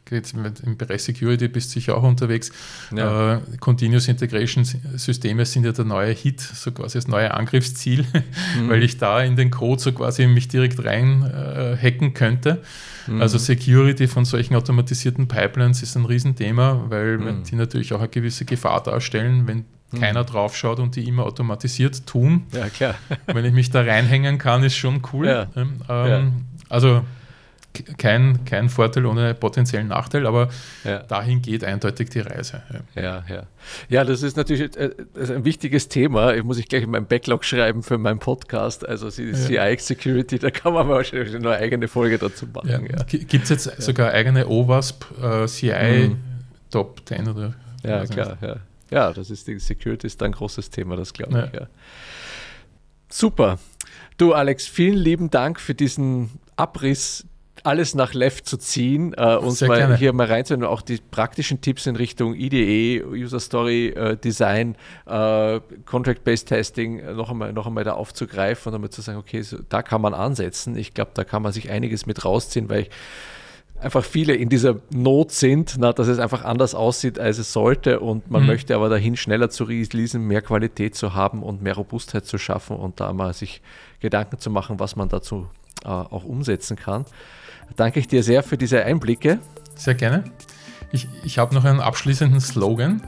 [0.09, 2.51] jetzt im Bereich Security bist du sicher auch unterwegs.
[2.95, 3.35] Ja.
[3.35, 8.05] Äh, Continuous Integration Systeme sind ja der neue Hit, so quasi das neue Angriffsziel,
[8.57, 8.67] mhm.
[8.69, 12.61] weil ich da in den Code so quasi mich direkt rein äh, hacken könnte.
[13.07, 13.21] Mhm.
[13.21, 17.43] Also Security von solchen automatisierten Pipelines ist ein Riesenthema, weil mhm.
[17.43, 19.99] die natürlich auch eine gewisse Gefahr darstellen, wenn mhm.
[19.99, 22.43] keiner draufschaut und die immer automatisiert tun.
[22.51, 22.95] Ja, klar.
[23.27, 25.27] wenn ich mich da reinhängen kann, ist schon cool.
[25.27, 25.47] Ja.
[25.55, 26.23] Ähm, ja.
[26.69, 27.03] Also
[27.97, 30.49] kein, kein Vorteil ohne potenziellen Nachteil, aber
[30.83, 30.99] ja.
[30.99, 32.63] dahin geht eindeutig die Reise.
[32.95, 33.01] Ja.
[33.01, 33.43] ja, ja.
[33.89, 36.33] Ja, das ist natürlich äh, ein wichtiges Thema.
[36.33, 38.87] Ich muss ich gleich in meinem Backlog schreiben für meinen Podcast.
[38.87, 42.69] Also CI Security, da kann man wahrscheinlich eine eigene Folge dazu machen.
[42.89, 43.03] Ja.
[43.03, 46.17] Gibt es jetzt sogar eigene OWASP äh, CI mhm.
[46.69, 47.53] Top 10 oder?
[47.83, 48.37] Ja, klar.
[48.41, 48.55] Ja.
[48.89, 51.59] ja, das ist die Security ist ein großes Thema, das glaube ich.
[51.59, 51.67] Ja.
[53.09, 53.59] Super.
[54.17, 57.25] Du, Alex, vielen lieben Dank für diesen Abriss
[57.63, 59.97] alles nach Left zu ziehen, äh, uns mal gerne.
[59.97, 64.75] hier mal reinzunehmen, auch die praktischen Tipps in Richtung IDE, User Story äh, Design,
[65.05, 69.41] äh, Contract-Based Testing äh, noch einmal, noch einmal da aufzugreifen und einmal zu sagen, okay,
[69.41, 70.75] so, da kann man ansetzen.
[70.75, 72.89] Ich glaube, da kann man sich einiges mit rausziehen, weil ich
[73.79, 77.99] einfach viele in dieser Not sind, na, dass es einfach anders aussieht, als es sollte
[77.99, 78.47] und man mhm.
[78.47, 82.75] möchte aber dahin schneller zu releasen, mehr Qualität zu haben und mehr Robustheit zu schaffen
[82.75, 83.61] und da mal sich
[83.99, 85.47] Gedanken zu machen, was man dazu
[85.83, 87.05] äh, auch umsetzen kann
[87.75, 89.39] danke ich dir sehr für diese Einblicke.
[89.75, 90.23] Sehr gerne.
[90.91, 93.01] Ich, ich habe noch einen abschließenden Slogan.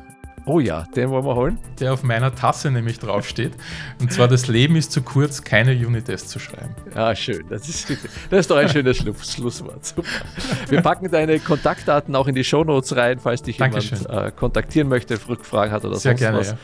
[0.46, 1.58] Oh ja, den wollen wir holen.
[1.80, 3.54] Der auf meiner Tasse nämlich draufsteht.
[4.02, 6.76] Und zwar: Das Leben ist zu kurz, keine Unitests zu schreiben.
[6.94, 7.46] Ja, schön.
[7.50, 7.90] Das ist,
[8.30, 9.86] das ist doch ein schönes Schlusswort.
[9.86, 10.08] Super.
[10.68, 14.00] Wir packen deine Kontaktdaten auch in die Shownotes rein, falls dich Dankeschön.
[14.00, 16.52] jemand äh, kontaktieren möchte, Rückfragen hat oder Sehr sonst gerne, was.
[16.52, 16.58] Ja.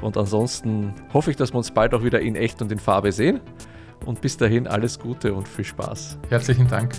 [0.00, 3.12] Und ansonsten hoffe ich, dass wir uns bald auch wieder in echt und in Farbe
[3.12, 3.40] sehen.
[4.06, 6.18] Und bis dahin alles Gute und viel Spaß.
[6.30, 6.94] Herzlichen Dank.